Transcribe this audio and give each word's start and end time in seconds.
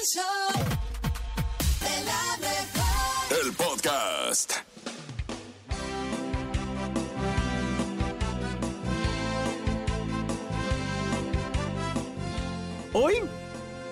El 0.00 0.06
show 0.06 0.64
de 1.80 2.04
la 2.04 2.38
mejor. 2.38 3.44
El 3.44 3.52
podcast. 3.52 4.52
Hoy, 12.94 13.14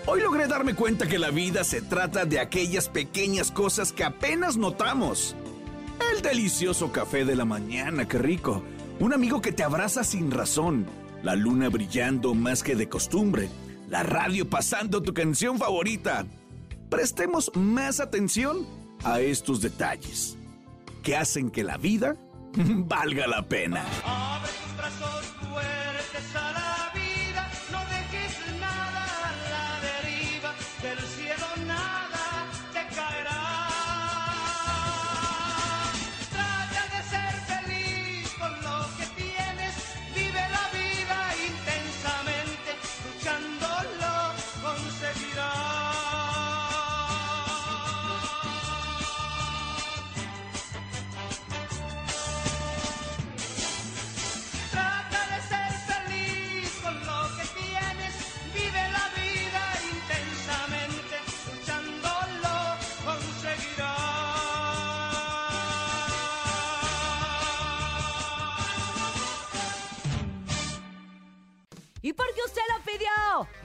hoy 0.07 0.21
logré 0.23 0.47
darme 0.47 0.75
cuenta 0.75 1.07
que 1.07 1.19
la 1.19 1.31
vida 1.31 1.63
se 1.63 1.83
trata 1.83 2.25
de 2.25 2.41
aquellas 2.41 2.89
pequeñas 2.89 3.51
cosas 3.51 3.93
que 3.93 4.05
apenas 4.05 4.57
notamos. 4.57 5.37
El 6.15 6.23
delicioso 6.23 6.91
café 6.91 7.27
de 7.27 7.37
la 7.37 7.45
mañana, 7.45 8.09
qué 8.09 8.17
rico. 8.17 8.63
Un 8.99 9.13
amigo 9.13 9.43
que 9.43 9.53
te 9.53 9.63
abraza 9.63 10.05
sin 10.05 10.31
razón. 10.31 10.87
La 11.23 11.35
luna 11.35 11.69
brillando 11.69 12.35
más 12.35 12.63
que 12.63 12.77
de 12.77 12.89
costumbre. 12.89 13.51
La 13.89 14.03
radio 14.03 14.49
pasando 14.49 15.03
tu 15.03 15.15
canción 15.15 15.59
favorita. 15.59 16.27
Prestemos 16.91 17.51
más 17.55 18.01
atención 18.01 18.67
a 19.03 19.21
estos 19.21 19.63
detalles 19.63 20.37
que 21.03 21.17
hacen 21.17 21.51
que 21.51 21.65
la 21.65 21.79
vida 21.79 22.17
valga 22.55 23.27
la 23.27 23.49
pena. 23.49 23.85
Abre 24.05 24.51
tus 24.63 24.77
brazos 24.77 25.35
la 26.35 26.68
¿Y 72.01 72.13
por 72.13 72.27
qué 72.33 72.41
usted 72.47 72.63
lo 72.77 72.85
pidió? 72.85 73.08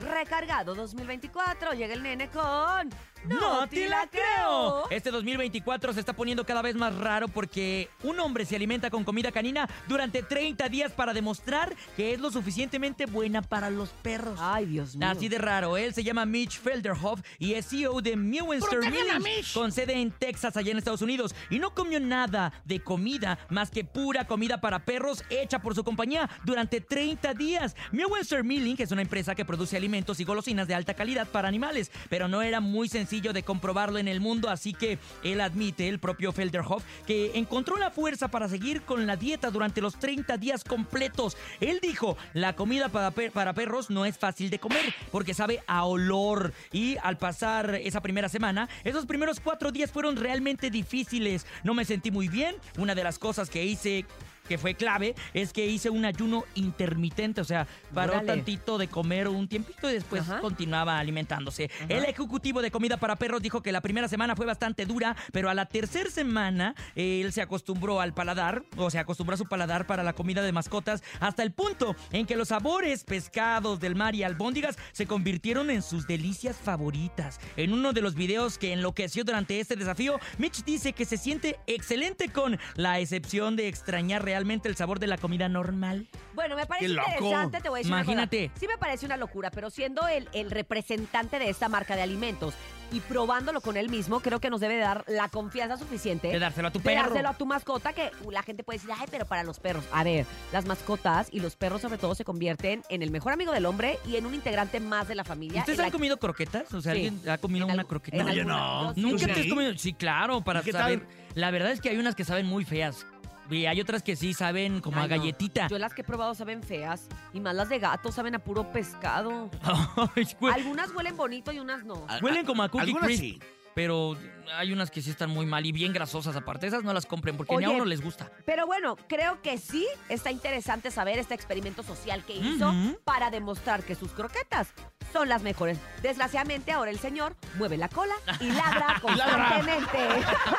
Recargado 0.00 0.74
2024, 0.74 1.72
llega 1.72 1.94
el 1.94 2.02
nene 2.02 2.28
con... 2.28 2.90
¡No 3.24 3.66
te 3.66 3.88
la 3.88 4.06
creo! 4.06 4.88
Este 4.90 5.10
2024 5.10 5.94
se 5.94 6.00
está 6.00 6.12
poniendo 6.12 6.44
cada 6.44 6.60
vez 6.60 6.76
más 6.76 6.94
raro 6.94 7.26
porque 7.28 7.88
un 8.02 8.20
hombre 8.20 8.44
se 8.44 8.54
alimenta 8.54 8.90
con 8.90 9.02
comida 9.02 9.32
canina 9.32 9.66
durante 9.88 10.22
30 10.22 10.68
días 10.68 10.92
para 10.92 11.14
demostrar 11.14 11.74
que 11.96 12.12
es 12.12 12.20
lo 12.20 12.30
suficientemente 12.30 13.06
buena 13.06 13.40
para 13.40 13.70
los 13.70 13.88
perros. 13.88 14.38
Ay, 14.42 14.66
Dios 14.66 14.94
mío. 14.94 15.08
Así 15.08 15.28
de 15.30 15.38
raro. 15.38 15.78
Él 15.78 15.94
se 15.94 16.04
llama 16.04 16.26
Mitch 16.26 16.60
Felderhoff 16.60 17.22
y 17.38 17.54
es 17.54 17.66
CEO 17.66 18.02
de 18.02 18.14
Mewinster 18.14 18.80
Milling, 18.80 19.44
con 19.54 19.72
sede 19.72 19.94
en 19.94 20.10
Texas, 20.10 20.58
allá 20.58 20.72
en 20.72 20.78
Estados 20.78 21.00
Unidos. 21.00 21.34
Y 21.48 21.58
no 21.58 21.74
comió 21.74 22.00
nada 22.00 22.52
de 22.66 22.80
comida 22.80 23.38
más 23.48 23.70
que 23.70 23.84
pura 23.84 24.26
comida 24.26 24.60
para 24.60 24.84
perros 24.84 25.24
hecha 25.30 25.60
por 25.60 25.74
su 25.74 25.82
compañía 25.82 26.28
durante 26.44 26.82
30 26.82 27.32
días. 27.32 27.74
Mewinster 27.90 28.44
Milling 28.44 28.76
es 28.78 28.90
una 28.90 29.00
empresa 29.00 29.34
que 29.34 29.46
produce 29.54 29.76
alimentos 29.76 30.18
y 30.18 30.24
golosinas 30.24 30.66
de 30.66 30.74
alta 30.74 30.94
calidad 30.94 31.28
para 31.28 31.46
animales, 31.46 31.92
pero 32.08 32.26
no 32.26 32.42
era 32.42 32.58
muy 32.58 32.88
sencillo 32.88 33.32
de 33.32 33.44
comprobarlo 33.44 34.00
en 34.00 34.08
el 34.08 34.20
mundo, 34.20 34.50
así 34.50 34.72
que 34.74 34.98
él 35.22 35.40
admite, 35.40 35.86
el 35.88 36.00
propio 36.00 36.32
Felderhoff, 36.32 36.82
que 37.06 37.30
encontró 37.38 37.76
la 37.76 37.92
fuerza 37.92 38.26
para 38.26 38.48
seguir 38.48 38.82
con 38.82 39.06
la 39.06 39.14
dieta 39.14 39.52
durante 39.52 39.80
los 39.80 39.94
30 40.00 40.38
días 40.38 40.64
completos. 40.64 41.36
Él 41.60 41.78
dijo, 41.80 42.16
la 42.32 42.56
comida 42.56 42.88
para, 42.88 43.12
per- 43.12 43.30
para 43.30 43.52
perros 43.52 43.90
no 43.90 44.04
es 44.04 44.18
fácil 44.18 44.50
de 44.50 44.58
comer 44.58 44.92
porque 45.12 45.34
sabe 45.34 45.62
a 45.68 45.84
olor. 45.84 46.52
Y 46.72 46.96
al 47.04 47.16
pasar 47.16 47.76
esa 47.76 48.00
primera 48.00 48.28
semana, 48.28 48.68
esos 48.82 49.06
primeros 49.06 49.38
cuatro 49.38 49.70
días 49.70 49.92
fueron 49.92 50.16
realmente 50.16 50.68
difíciles. 50.68 51.46
No 51.62 51.74
me 51.74 51.84
sentí 51.84 52.10
muy 52.10 52.26
bien. 52.26 52.56
Una 52.76 52.96
de 52.96 53.04
las 53.04 53.20
cosas 53.20 53.48
que 53.50 53.64
hice 53.64 54.04
que 54.48 54.58
fue 54.58 54.74
clave 54.74 55.14
es 55.32 55.52
que 55.52 55.66
hice 55.66 55.90
un 55.90 56.04
ayuno 56.04 56.44
intermitente, 56.54 57.40
o 57.40 57.44
sea, 57.44 57.66
paró 57.92 58.20
tantito 58.22 58.78
de 58.78 58.88
comer 58.88 59.28
un 59.28 59.48
tiempito 59.48 59.90
y 59.90 59.94
después 59.94 60.22
Ajá. 60.22 60.40
continuaba 60.40 60.98
alimentándose. 60.98 61.70
El 61.88 62.04
ejecutivo 62.04 62.62
de 62.62 62.70
comida 62.70 62.96
para 62.96 63.16
perros 63.16 63.42
dijo 63.42 63.62
que 63.62 63.72
la 63.72 63.80
primera 63.80 64.08
semana 64.08 64.36
fue 64.36 64.46
bastante 64.46 64.86
dura, 64.86 65.16
pero 65.32 65.48
a 65.48 65.54
la 65.54 65.66
tercera 65.66 66.10
semana 66.10 66.74
él 66.94 67.32
se 67.32 67.42
acostumbró 67.42 68.00
al 68.00 68.12
paladar, 68.12 68.64
o 68.76 68.90
se 68.90 68.98
acostumbró 68.98 69.34
a 69.34 69.38
su 69.38 69.46
paladar 69.46 69.86
para 69.86 70.02
la 70.02 70.12
comida 70.12 70.42
de 70.42 70.52
mascotas, 70.52 71.02
hasta 71.20 71.42
el 71.42 71.52
punto 71.52 71.96
en 72.12 72.26
que 72.26 72.36
los 72.36 72.48
sabores 72.48 73.04
pescados 73.04 73.80
del 73.80 73.94
mar 73.94 74.14
y 74.14 74.22
albóndigas 74.22 74.76
se 74.92 75.06
convirtieron 75.06 75.70
en 75.70 75.82
sus 75.82 76.06
delicias 76.06 76.56
favoritas. 76.56 77.40
En 77.56 77.72
uno 77.72 77.92
de 77.92 78.02
los 78.02 78.14
videos 78.14 78.58
que 78.58 78.72
enloqueció 78.72 79.24
durante 79.24 79.60
este 79.60 79.76
desafío, 79.76 80.20
Mitch 80.38 80.64
dice 80.64 80.92
que 80.92 81.04
se 81.04 81.16
siente 81.16 81.58
excelente 81.66 82.28
con 82.28 82.58
la 82.74 83.00
excepción 83.00 83.56
de 83.56 83.68
extrañar 83.68 84.22
realmente 84.22 84.33
el 84.36 84.76
sabor 84.76 84.98
de 84.98 85.06
la 85.06 85.18
comida 85.18 85.48
normal. 85.48 86.06
Bueno, 86.34 86.56
me 86.56 86.66
parece 86.66 86.86
¡Qué 86.88 86.92
loco! 86.94 87.10
interesante, 87.12 87.60
te 87.60 87.68
voy 87.68 87.78
a 87.78 87.80
decir 87.80 87.92
una 87.92 88.02
Imagínate. 88.02 88.48
cosa. 88.48 88.60
Sí 88.60 88.66
me 88.68 88.78
parece 88.78 89.06
una 89.06 89.16
locura, 89.16 89.50
pero 89.50 89.70
siendo 89.70 90.06
el, 90.08 90.28
el 90.32 90.50
representante 90.50 91.38
de 91.38 91.48
esta 91.50 91.68
marca 91.68 91.96
de 91.96 92.02
alimentos 92.02 92.54
y 92.92 93.00
probándolo 93.00 93.60
con 93.60 93.76
él 93.76 93.88
mismo, 93.88 94.20
creo 94.20 94.40
que 94.40 94.50
nos 94.50 94.60
debe 94.60 94.76
dar 94.76 95.04
la 95.08 95.28
confianza 95.28 95.76
suficiente 95.76 96.28
De 96.28 96.38
dárselo 96.38 96.68
a 96.68 96.70
tu 96.70 96.78
de 96.78 96.84
perro. 96.84 97.02
dárselo 97.08 97.28
a 97.30 97.34
tu 97.34 97.46
mascota, 97.46 97.92
que 97.92 98.10
la 98.30 98.42
gente 98.42 98.62
puede 98.62 98.78
decir, 98.78 98.90
ay, 98.96 99.06
pero 99.10 99.24
para 99.24 99.42
los 99.42 99.58
perros. 99.58 99.84
A 99.92 100.04
ver, 100.04 100.26
las 100.52 100.66
mascotas 100.66 101.28
y 101.32 101.40
los 101.40 101.56
perros 101.56 101.80
sobre 101.80 101.98
todo 101.98 102.14
se 102.14 102.24
convierten 102.24 102.82
en 102.90 103.02
el 103.02 103.10
mejor 103.10 103.32
amigo 103.32 103.52
del 103.52 103.66
hombre 103.66 103.98
y 104.06 104.16
en 104.16 104.26
un 104.26 104.34
integrante 104.34 104.80
más 104.80 105.08
de 105.08 105.14
la 105.14 105.24
familia. 105.24 105.60
¿Ustedes 105.60 105.78
en 105.78 105.82
la- 105.82 105.86
han 105.86 105.92
comido 105.92 106.18
croquetas? 106.18 106.72
O 106.74 106.80
sea, 106.82 106.92
Sí. 106.94 107.06
¿alguien 107.06 107.28
ha 107.28 107.38
comido 107.38 107.66
en 107.66 107.72
una 107.74 107.82
algu- 107.84 107.88
croqueta? 107.88 108.16
en 108.18 108.26
No, 108.26 108.32
yo 108.32 108.40
alguna- 108.42 108.56
no. 108.56 108.88
yo 108.88 108.94
sí. 108.94 109.00
¿Nunca 109.00 109.18
¿Tú 109.18 109.24
te 109.26 109.32
has 109.32 109.38
sí? 109.38 109.48
comido? 109.48 109.78
Sí, 109.78 109.92
claro, 109.94 110.40
para 110.42 110.60
¿Y 110.60 110.64
qué 110.64 110.72
saber. 110.72 111.00
tal? 111.00 111.08
La 111.34 111.50
verdad 111.50 111.72
es 111.72 111.80
que 111.80 111.88
hay 111.88 111.96
unas 111.98 112.14
que 112.14 112.24
saben 112.24 112.46
muy 112.46 112.64
feas. 112.64 113.06
Y 113.50 113.66
hay 113.66 113.80
otras 113.80 114.02
que 114.02 114.16
sí 114.16 114.32
saben 114.34 114.80
como 114.80 114.98
a 114.98 115.02
no. 115.02 115.08
galletita. 115.08 115.68
Yo 115.68 115.78
las 115.78 115.92
que 115.94 116.00
he 116.00 116.04
probado 116.04 116.34
saben 116.34 116.62
feas 116.62 117.08
y 117.32 117.40
más 117.40 117.54
las 117.54 117.68
de 117.68 117.78
gato 117.78 118.10
saben 118.10 118.34
a 118.34 118.38
puro 118.38 118.72
pescado. 118.72 119.50
Ay, 120.16 120.26
güey. 120.40 120.54
Algunas 120.54 120.90
huelen 120.94 121.16
bonito 121.16 121.52
y 121.52 121.58
unas 121.58 121.84
no. 121.84 122.06
Huelen 122.22 122.46
como 122.46 122.62
a 122.62 122.68
cookie 122.68 122.84
Algunas 122.86 123.06
crisp. 123.06 123.20
sí. 123.20 123.40
Pero 123.74 124.16
hay 124.56 124.72
unas 124.72 124.90
que 124.90 125.02
sí 125.02 125.10
están 125.10 125.30
muy 125.30 125.46
mal 125.46 125.66
y 125.66 125.72
bien 125.72 125.92
grasosas 125.92 126.36
aparte. 126.36 126.66
Esas 126.66 126.84
no 126.84 126.92
las 126.92 127.06
compren 127.06 127.36
porque 127.36 127.56
ni 127.56 127.64
a 127.64 127.70
uno 127.70 127.84
les 127.84 128.00
gusta. 128.00 128.30
Pero 128.44 128.66
bueno, 128.66 128.96
creo 129.08 129.40
que 129.42 129.58
sí 129.58 129.86
está 130.08 130.30
interesante 130.30 130.90
saber 130.90 131.18
este 131.18 131.34
experimento 131.34 131.82
social 131.82 132.24
que 132.24 132.34
hizo 132.34 132.72
para 133.04 133.30
demostrar 133.30 133.82
que 133.82 133.94
sus 133.94 134.12
croquetas 134.12 134.68
son 135.12 135.28
las 135.28 135.42
mejores. 135.42 135.78
Desgraciadamente, 136.02 136.72
ahora 136.72 136.90
el 136.90 136.98
señor 136.98 137.36
mueve 137.56 137.76
la 137.76 137.88
cola 137.88 138.14
y 138.40 138.50
ladra 138.50 138.98
constantemente. 139.02 139.98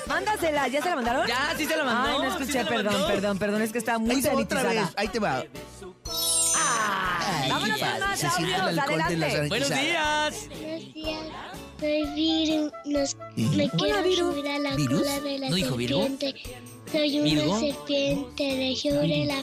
es! 0.00 0.06
Mándasela, 0.08 0.68
¿ya 0.68 0.82
se 0.82 0.88
la 0.90 0.96
mandaron? 0.96 1.26
Ya, 1.26 1.54
sí 1.56 1.66
se 1.66 1.76
la 1.76 1.84
mandó. 1.84 2.08
Ay, 2.10 2.18
no 2.28 2.36
escuché, 2.36 2.64
perdón, 2.64 3.06
perdón, 3.06 3.38
perdón, 3.38 3.62
es 3.62 3.72
que 3.72 3.78
está 3.78 3.98
muy 3.98 4.10
Ahí 4.10 4.20
va 4.22 4.32
otra 4.34 4.60
sanitizada. 4.60 4.86
vez, 4.86 4.94
ahí 4.96 5.08
te 5.08 5.18
va. 5.20 5.44
Ay, 7.32 7.50
vámonos 7.50 7.78
con 7.78 8.00
más 8.00 8.24
audios, 8.24 8.60
adelante. 8.60 9.48
Buenos 9.48 9.68
días. 9.70 10.48
Buenos 10.50 10.94
días. 10.94 11.28
Soy 11.80 12.04
Virus. 12.14 13.16
Me 13.56 13.68
quiero 13.70 14.02
Viru. 14.02 14.32
subir 14.32 14.48
a 14.48 14.58
la 14.58 14.76
¿Virus? 14.76 15.00
cola 15.02 15.20
de 15.20 15.38
la 15.38 15.50
¿No 15.50 15.56
dijo 15.56 15.76
Virgo? 15.76 16.02
serpiente. 16.06 16.42
Soy 16.92 17.18
una 17.18 17.24
¿Virgo? 17.24 17.58
serpiente 17.58 18.44
de 18.44 18.76
sobre 18.76 19.24
la. 19.24 19.42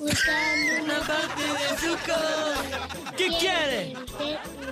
Buscando 0.00 0.84
una 0.84 0.98
parte 1.00 1.42
de 1.42 1.78
su 1.80 1.96
cola. 2.04 2.88
¿Qué 3.16 3.28
quiere? 3.38 3.94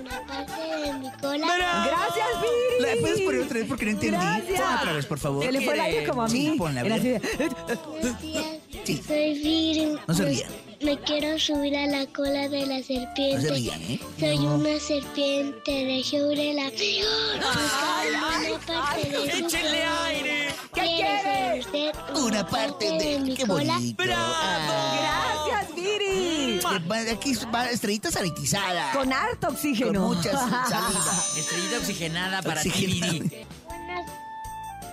una 0.00 0.26
parte 0.26 0.60
de 0.60 0.92
mi 0.94 1.10
cola. 1.20 1.46
Gracias, 1.86 2.28
Viri. 2.42 2.94
¿La 2.94 3.00
puedes 3.00 3.20
poner 3.20 3.40
otra 3.42 3.58
vez 3.60 3.68
porque 3.68 3.84
no 3.84 3.90
entendí? 3.92 4.16
Gracias. 4.16 4.60
Pon 4.60 4.74
otra 4.78 4.92
vez, 4.92 5.06
por 5.06 5.18
favor. 5.20 5.52
Le 5.52 5.60
fue 5.60 5.74
el 5.74 5.80
aire 5.80 6.04
como 6.06 6.22
a 6.22 6.28
mí. 6.28 6.32
Sí, 6.50 6.54
ponla, 6.58 6.80
Era 6.80 6.94
así 6.96 7.08
bien. 7.08 7.22
de- 7.22 7.76
Buenos 8.00 8.20
días. 8.22 8.44
Sí. 8.84 9.02
Soy 9.06 9.34
Virus. 9.38 10.00
No 10.08 10.14
se 10.14 10.24
rían. 10.24 10.50
Me 10.82 10.98
quiero 10.98 11.38
subir 11.38 11.76
a 11.76 11.86
la 11.86 12.06
cola 12.06 12.48
de 12.48 12.66
la 12.66 12.78
No 12.78 12.84
serpiente. 12.84 13.40
se 13.40 13.54
rían, 13.54 13.80
¿eh? 13.82 14.00
Soy 14.18 14.36
una 14.36 14.78
serpiente 14.80 15.72
de 15.72 16.04
sobre 16.04 16.52
la 16.54 16.64
mejor. 16.64 17.36
Buscando 17.36 18.56
una 18.56 18.66
parte 18.66 19.08
de 19.08 19.16
su 19.16 19.46
¡Échenle 19.46 19.68
cola. 19.78 20.04
aire! 20.06 20.43
¿Qué 20.74 20.80
¿Quiere 20.80 21.60
usted 21.60 21.92
Una 22.20 22.46
parte 22.46 22.84
de... 22.98 23.18
mi 23.20 23.34
¡Qué 23.36 23.46
cola? 23.46 23.74
bonito! 23.74 24.02
¡Bravo! 24.02 24.32
Ah, 24.36 25.46
Gracias, 25.48 25.74
Viri. 25.76 26.60
va- 26.60 27.12
aquí 27.12 27.34
va 27.54 27.70
estrellita 27.70 28.10
sanitizada. 28.10 28.92
Con 28.92 29.12
harto 29.12 29.48
oxígeno. 29.48 30.06
Con 30.08 30.16
mucha 30.16 30.32
saliva. 30.68 31.24
Estrellita 31.38 31.76
oxigenada 31.78 32.42
para 32.42 32.60
ti, 32.62 32.68
Oxigenada. 32.70 33.12
Viri. 33.12 33.46
Buenas, 33.66 34.06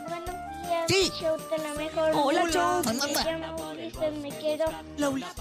buenos 0.07 0.35
días, 0.61 0.85
Sí. 0.87 1.11
show 1.19 1.37
de 1.49 1.57
la 1.57 1.73
mejor. 1.73 2.11
Hola, 2.13 2.49
Chow. 2.51 2.83
Me 2.83 2.93
llamo 2.93 3.69
Ulises, 3.71 4.13
me 4.21 4.29
quiero 4.37 4.65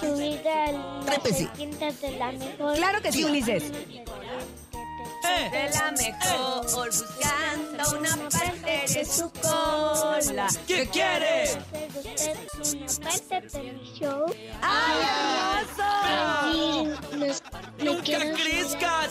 subir 0.00 0.48
a 0.48 0.72
la 0.72 1.18
de 2.00 2.18
la 2.18 2.32
mejor. 2.32 2.76
Claro 2.76 3.02
que 3.02 3.12
sí, 3.12 3.24
Ulises. 3.24 3.64
¡Eh! 5.22 5.50
De 5.50 5.70
la 5.78 5.92
mejor, 5.92 6.64
buscando 6.66 7.98
una 7.98 8.16
su 9.04 9.30
cola. 9.30 10.48
¿Qué 10.66 10.88
quiere? 10.88 11.46
Ser 11.46 12.36
usted 12.60 12.78
una 12.78 12.86
parte 13.10 13.58
de 13.58 13.72
mi 13.72 13.92
show. 13.94 14.26
¡Ay, 14.62 14.96
hermoso! 16.86 17.36
¡Nunca 17.78 18.18
crezcas! 18.34 19.10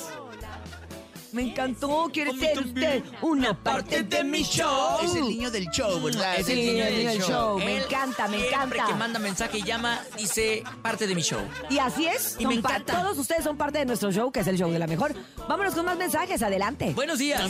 Me 1.31 1.43
encantó. 1.43 2.09
¿Quiere 2.11 2.33
ser 2.39 2.57
usted 2.59 3.03
una 3.21 3.53
parte 3.53 4.01
de 4.01 4.23
mi 4.23 4.41
show? 4.43 4.97
Es 5.03 5.13
el 5.13 5.27
niño 5.27 5.51
del 5.51 5.67
show, 5.69 6.01
¿verdad? 6.01 6.39
Es 6.39 6.49
el 6.49 6.55
niño 6.55 6.83
el 6.85 6.95
niño 6.95 7.09
del 7.11 7.19
del 7.19 7.27
show. 7.27 7.59
Me 7.59 7.83
encanta, 7.83 8.27
me 8.27 8.37
Siempre 8.39 8.57
encanta. 8.79 8.85
que 8.87 8.93
manda 8.95 9.19
mensaje 9.19 9.59
y 9.59 9.63
llama, 9.63 10.01
dice 10.17 10.63
parte 10.81 11.05
de 11.05 11.13
mi 11.13 11.21
show. 11.21 11.41
Y 11.69 11.77
así 11.77 12.07
es. 12.07 12.35
Y 12.39 12.47
me 12.47 12.55
encanta. 12.55 12.99
Todos 13.03 13.17
ustedes 13.19 13.43
son 13.43 13.57
parte 13.57 13.77
de 13.77 13.85
nuestro 13.85 14.11
show, 14.11 14.31
que 14.31 14.39
es 14.39 14.47
el 14.47 14.57
show 14.57 14.71
de 14.71 14.79
la 14.79 14.87
mejor. 14.87 15.13
Vámonos 15.47 15.75
con 15.75 15.85
más 15.85 15.97
mensajes. 15.97 16.41
Adelante. 16.41 16.93
Buenos 16.95 17.19
días. 17.19 17.43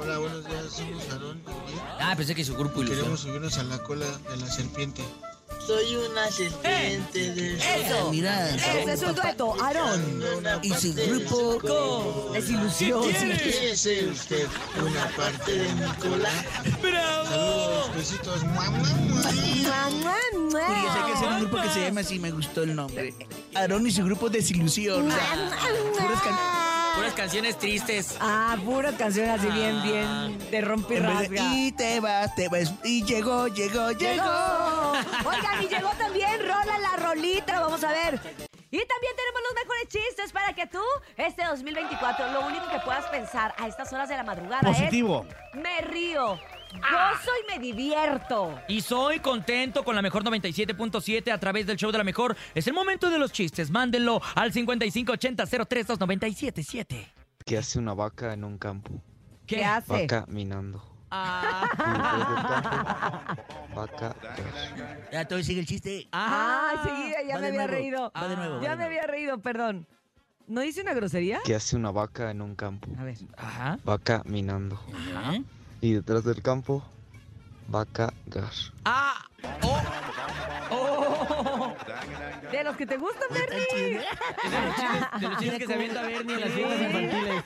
Hola, 0.00 0.18
buenos 0.18 0.44
días, 0.46 0.64
somos 0.72 1.02
Aarón. 1.12 1.40
Ah, 2.00 2.14
pensé 2.16 2.34
que 2.34 2.44
su 2.44 2.54
grupo 2.56 2.80
ilusión. 2.80 2.98
Queremos 2.98 3.20
subirnos 3.20 3.58
a 3.58 3.62
la 3.64 3.78
cola 3.78 4.06
de 4.30 4.36
la 4.38 4.46
serpiente. 4.50 5.02
Soy 5.64 5.96
una 5.96 6.30
serpiente 6.30 7.30
del 7.34 7.56
¡Eso! 7.60 8.10
Mira, 8.10 8.50
Ese 8.50 8.92
es 8.92 9.02
un 9.02 9.14
dueto. 9.14 9.54
Aarón. 9.62 10.22
y 10.62 10.70
su 10.74 10.92
grupo... 10.94 12.30
Desilusión. 12.32 13.02
¿Quiere 13.12 13.76
ser 13.76 14.08
usted 14.08 14.46
una 14.84 15.08
parte 15.16 15.52
de 15.52 15.72
mi 15.74 15.86
cola? 15.94 16.30
¡Bravo! 16.82 17.24
Saludos, 17.28 17.94
besitos. 17.96 18.44
Mua, 18.44 18.70
mua, 18.70 18.88
mua. 19.08 20.66
Curioso, 20.66 21.06
que 21.06 21.12
hacer 21.12 21.28
un 21.28 21.40
grupo 21.40 21.62
que 21.62 21.68
se 21.70 21.80
llama 21.80 22.00
así, 22.00 22.18
me 22.18 22.30
gustó 22.32 22.64
el 22.64 22.74
nombre. 22.74 23.14
Aarón 23.54 23.86
y 23.86 23.90
su 23.92 24.04
grupo 24.04 24.28
Desilusión. 24.28 25.04
Puras 25.08 26.22
can- 26.22 26.63
Puras 26.96 27.12
canciones 27.14 27.58
tristes. 27.58 28.16
Ah, 28.20 28.56
puras 28.64 28.94
canciones 28.94 29.40
así 29.40 29.48
bien, 29.50 29.82
bien 29.82 30.50
de 30.50 30.60
rompe 30.60 30.94
y 30.94 30.96
en 30.98 31.06
vez 31.06 31.30
de, 31.30 31.36
rasga. 31.36 31.54
y 31.54 31.72
te 31.72 32.00
vas, 32.00 32.34
te 32.34 32.48
vas, 32.48 32.72
y 32.84 33.04
llegó, 33.04 33.48
llegó, 33.48 33.90
llegó. 33.92 34.92
Oigan, 35.24 35.62
y 35.62 35.68
llegó 35.68 35.90
también 35.98 36.40
Rola 36.40 36.78
la 36.78 36.96
Rolita, 36.96 37.60
vamos 37.60 37.82
a 37.82 37.88
ver. 37.92 38.14
Y 38.14 38.78
también 38.86 39.12
tenemos 39.16 39.40
los 39.42 39.54
mejores 39.54 39.88
chistes 39.88 40.32
para 40.32 40.52
que 40.52 40.66
tú, 40.66 40.82
este 41.16 41.44
2024, 41.44 42.32
lo 42.32 42.46
único 42.46 42.68
que 42.68 42.78
puedas 42.80 43.06
pensar 43.06 43.54
a 43.58 43.68
estas 43.68 43.92
horas 43.92 44.08
de 44.08 44.16
la 44.16 44.24
madrugada 44.24 44.62
Positivo. 44.62 45.26
es... 45.28 45.60
Me 45.60 45.80
río, 45.80 46.38
gozo 46.80 47.30
y 47.42 47.46
me 47.52 47.58
divierto. 47.58 48.58
Y 48.68 48.80
soy 48.80 49.18
contento 49.20 49.84
con 49.84 49.94
la 49.96 50.02
mejor 50.02 50.24
97.7 50.24 51.30
a 51.32 51.38
través 51.38 51.66
del 51.66 51.76
show 51.76 51.90
de 51.92 51.98
la 51.98 52.04
mejor. 52.04 52.36
Es 52.54 52.66
el 52.66 52.72
momento 52.74 53.10
de 53.10 53.18
los 53.18 53.32
chistes. 53.32 53.70
Mándenlo 53.70 54.20
al 54.34 54.52
5580-032977. 54.52 57.06
¿Qué 57.44 57.58
hace 57.58 57.78
una 57.78 57.92
vaca 57.94 58.32
en 58.32 58.44
un 58.44 58.56
campo? 58.58 58.90
¿Qué, 59.46 59.64
hace? 59.64 59.92
Va 59.92 60.06
caminando. 60.06 60.82
Ah, 61.10 61.68
campo, 61.76 63.44
vaca. 63.76 64.16
Ya 65.12 65.24
todavía 65.26 65.44
sigue 65.44 65.60
el 65.60 65.66
chiste. 65.66 66.08
Ah, 66.12 66.82
sí, 66.84 67.12
ya 67.28 67.34
Va 67.36 67.40
me 67.42 67.46
había 67.48 67.58
nuevo, 67.66 67.72
reído. 67.72 68.10
va 68.16 68.28
de 68.28 68.36
nuevo, 68.36 68.54
va 68.56 68.62
Ya 68.62 68.70
de 68.70 68.76
me 68.76 68.84
nuevo. 68.84 68.98
había 68.98 69.06
reído, 69.06 69.38
perdón. 69.38 69.86
¿No 70.46 70.62
hice 70.64 70.82
una 70.82 70.92
grosería? 70.92 71.40
¿Qué 71.44 71.54
hace 71.54 71.74
una 71.76 71.90
vaca 71.90 72.30
en 72.30 72.42
un 72.42 72.54
campo? 72.56 72.88
A 72.98 73.04
ver. 73.04 73.16
Ajá. 73.36 73.78
Va 73.88 73.98
caminando. 73.98 74.78
Ajá. 75.16 75.38
Y 75.84 75.92
detrás 75.92 76.24
del 76.24 76.40
campo, 76.40 76.82
va 77.72 77.84
cagar. 77.84 78.50
Ah. 78.86 79.22
Oh. 79.60 79.82
Oh. 80.70 81.74
De 82.50 82.64
los 82.64 82.74
que 82.74 82.86
te 82.86 82.96
gustan, 82.96 83.28
Bernie. 83.30 84.00
De 84.00 84.00
los 84.00 84.76
chistes, 84.76 85.20
de 85.20 85.28
los 85.28 85.38
chistes 85.38 85.58
que 85.58 85.66
se 85.66 85.74
avienta 85.74 86.00
Bernie 86.00 86.34
en 86.36 86.40
las 86.40 86.50
fiestas 86.52 86.80
infantiles. 86.80 87.44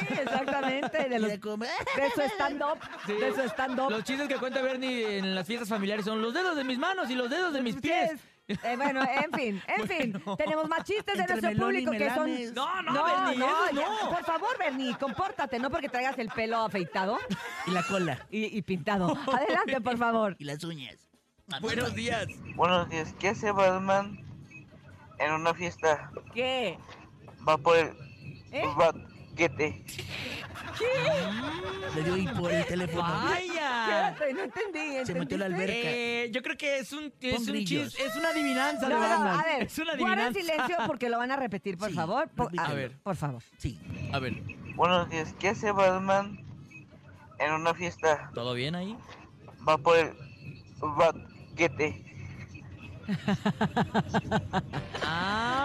Sí, 0.00 0.14
exactamente. 0.20 1.08
De, 1.08 1.18
los, 1.18 1.30
de 1.30 2.10
su 2.14 2.20
stand-up. 2.34 2.78
Sí. 3.06 3.12
De 3.14 3.34
su 3.34 3.40
stand-up. 3.48 3.90
Los 3.90 4.04
chistes 4.04 4.28
que 4.28 4.36
cuenta 4.36 4.60
Bernie 4.60 5.16
en 5.16 5.34
las 5.34 5.46
fiestas 5.46 5.70
familiares 5.70 6.04
son 6.04 6.20
los 6.20 6.34
dedos 6.34 6.54
de 6.54 6.64
mis 6.64 6.78
manos 6.78 7.08
y 7.08 7.14
los 7.14 7.30
dedos 7.30 7.54
de 7.54 7.62
mis 7.62 7.76
pies. 7.76 8.20
Eh, 8.48 8.76
bueno, 8.76 9.02
en 9.02 9.32
fin, 9.32 9.62
en 9.66 9.88
fin. 9.88 10.12
Bueno. 10.12 10.36
Tenemos 10.36 10.68
más 10.68 10.84
chistes 10.84 11.16
de 11.16 11.26
nuestro 11.26 11.52
público 11.52 11.92
que 11.92 12.10
son. 12.10 12.24
melanes. 12.24 12.52
No, 12.52 12.82
no, 12.82 13.04
Bernie, 13.04 13.44
esos 13.46 13.72
ya, 13.72 13.88
no. 14.02 14.10
Por 14.10 14.24
favor, 14.24 14.58
Bernie, 14.58 14.94
compórtate, 14.98 15.58
no 15.58 15.70
porque 15.70 15.88
traigas 15.88 16.18
el 16.18 16.28
pelo 16.28 16.58
afeitado 16.58 17.18
Y 17.66 17.70
la 17.70 17.82
cola. 17.84 18.26
y, 18.30 18.56
y 18.56 18.62
pintado. 18.62 19.16
Adelante, 19.32 19.80
por 19.80 19.96
favor. 19.96 20.36
Y 20.38 20.44
las 20.44 20.62
uñas. 20.64 20.96
Buenos 21.60 21.94
días. 21.94 22.26
Buenos 22.56 22.88
días, 22.88 23.14
¿qué 23.18 23.28
hace 23.30 23.50
Batman 23.52 24.18
en 25.18 25.32
una 25.32 25.54
fiesta? 25.54 26.10
¿Qué? 26.34 26.78
Va 27.46 27.56
por 27.58 27.76
el 27.76 27.88
¿Eh? 28.52 28.62
Baquete. 29.32 29.84
Le 31.94 32.02
dio 32.02 32.16
hipo 32.16 32.48
el 32.48 32.64
teléfono. 32.66 33.02
Vaya. 33.02 34.08
Espérate, 34.10 34.34
no 34.34 34.40
entendí. 34.42 35.06
Se 35.06 35.14
metió 35.14 35.36
la 35.38 35.46
¿entendiste? 35.46 35.72
alberca. 35.78 35.90
Eh, 35.90 36.30
yo 36.32 36.42
creo 36.42 36.56
que 36.56 36.78
es 36.78 36.92
un, 36.92 37.12
es 37.20 37.48
un 37.48 37.54
chis- 37.56 37.94
es 37.98 38.16
una 38.16 38.28
adivinanza 38.30 38.88
No, 38.88 38.94
de 39.00 39.08
no, 39.08 39.08
Batman. 39.08 39.40
a 39.40 39.44
ver, 39.44 39.62
es 39.64 39.78
una 39.78 39.96
guarda 39.96 40.26
adivinanza. 40.26 40.40
silencio 40.40 40.76
porque 40.86 41.08
lo 41.08 41.18
van 41.18 41.30
a 41.30 41.36
repetir, 41.36 41.76
por 41.78 41.90
Sí, 41.90 41.94
favor. 41.94 42.28
Por, 42.30 42.50
a 42.58 42.64
A 42.64 42.72
ver. 42.74 42.98
por 43.02 43.16
favor. 43.16 43.42
Sí. 43.58 43.78
A 44.12 44.18
ver, 44.18 44.34
Buenos 44.74 45.08
días, 45.10 45.34
¿qué 45.38 45.50
hace 45.50 45.70
Batman 45.70 46.42
en 47.38 47.52
una 47.52 47.74
fiesta? 47.74 48.30
¿todo 48.34 48.54
bien 48.54 48.74
ahí? 48.74 48.96
Va 49.68 49.76
por 49.76 49.98
el 49.98 50.12
baquete. 50.80 52.02
Ah. 55.04 55.61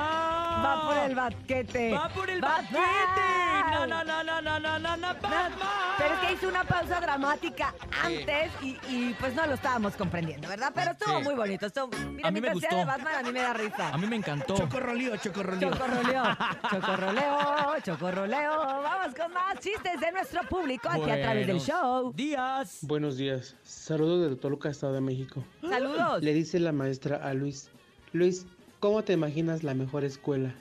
Va 0.64 0.88
por 0.88 0.98
el 0.98 1.16
baquete. 1.16 1.92
Va 1.94 2.10
por 2.10 2.30
el 2.30 2.42
Batman. 2.42 2.82
baquete. 2.84 3.48
No, 3.72 3.86
no, 3.86 4.04
no, 4.04 4.24
no, 4.24 4.42
no, 4.42 4.60
no, 4.60 4.80
no, 4.80 4.98
no, 4.98 5.08
Batman. 5.22 5.52
Pero 5.98 6.14
es 6.14 6.20
que 6.22 6.34
hizo 6.34 6.48
una 6.48 6.64
pausa 6.64 7.00
dramática 7.02 7.74
antes 8.04 8.52
y, 8.62 8.78
y, 8.90 9.16
pues 9.20 9.34
no 9.36 9.46
lo 9.46 9.54
estábamos 9.56 9.96
comprendiendo, 9.96 10.48
¿verdad? 10.48 10.72
Pero 10.74 10.92
estuvo 10.92 11.18
Sí. 11.18 11.24
muy 11.24 11.34
bonito. 11.36 11.66
Estuvo, 11.66 11.88
mira, 12.12 12.28
A 12.28 12.32
mí 12.32 12.42
me 12.42 12.50
mientras 12.50 12.60
sea 12.60 12.70
gustó. 12.70 12.76
de 12.78 12.86
Batman, 12.86 13.16
a 13.16 13.24
mí 13.24 13.32
me 13.32 13.42
da 13.42 13.54
risa. 13.54 13.90
A 13.94 13.98
mí 13.98 14.08
me 14.08 14.16
encantó. 14.16 14.56
Chocorrolío, 14.56 15.18
chocorrolío. 15.18 15.70
Chocorroleo, 15.72 16.24
chocorroleo, 16.72 17.80
chocorroleo. 17.84 18.58
Vamos 18.84 19.16
con 19.16 19.34
más 19.34 19.60
chistes 19.60 20.00
de 20.00 20.12
nuestro 20.12 20.42
público 20.44 20.90
aquí 20.90 21.10
a 21.10 21.22
través 21.22 21.48
del 21.48 21.58
Buenos 21.58 21.66
show. 21.68 22.14
Días. 22.14 22.80
Buenos 22.82 23.18
días. 23.18 23.56
Saludos 23.64 24.22
desde 24.30 24.36
Toluca, 24.42 24.70
Estado 24.70 24.94
de 24.94 25.02
México. 25.02 25.44
Saludos. 25.68 26.22
Le 26.24 26.34
dice 26.34 26.60
la 26.60 26.72
maestra 26.72 27.18
a 27.18 27.34
Luis, 27.34 27.70
Luis, 28.14 28.46
¿cómo 28.80 29.04
te 29.04 29.14
imaginas 29.14 29.64
la 29.64 29.74
mejor 29.74 30.04
escuela? 30.04 30.54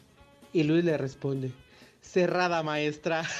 Y 0.52 0.62
Luis 0.64 0.84
le 0.84 0.96
responde, 0.96 1.52
cerrada 2.00 2.62
maestra. 2.62 3.22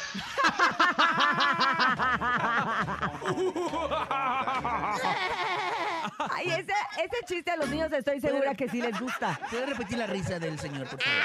Ay, 6.30 6.50
ese, 6.50 6.73
ese 6.99 7.16
chiste 7.26 7.50
a 7.50 7.56
los 7.56 7.68
niños 7.68 7.92
estoy 7.92 8.21
segura 8.21 8.54
que 8.54 8.68
sí 8.68 8.80
les 8.80 8.99
gusta. 9.00 9.40
¿Puede 9.50 9.66
repetir 9.66 9.99
la 9.99 10.06
risa 10.06 10.38
del 10.38 10.59
señor, 10.59 10.88
por 10.88 11.00
favor? 11.00 11.21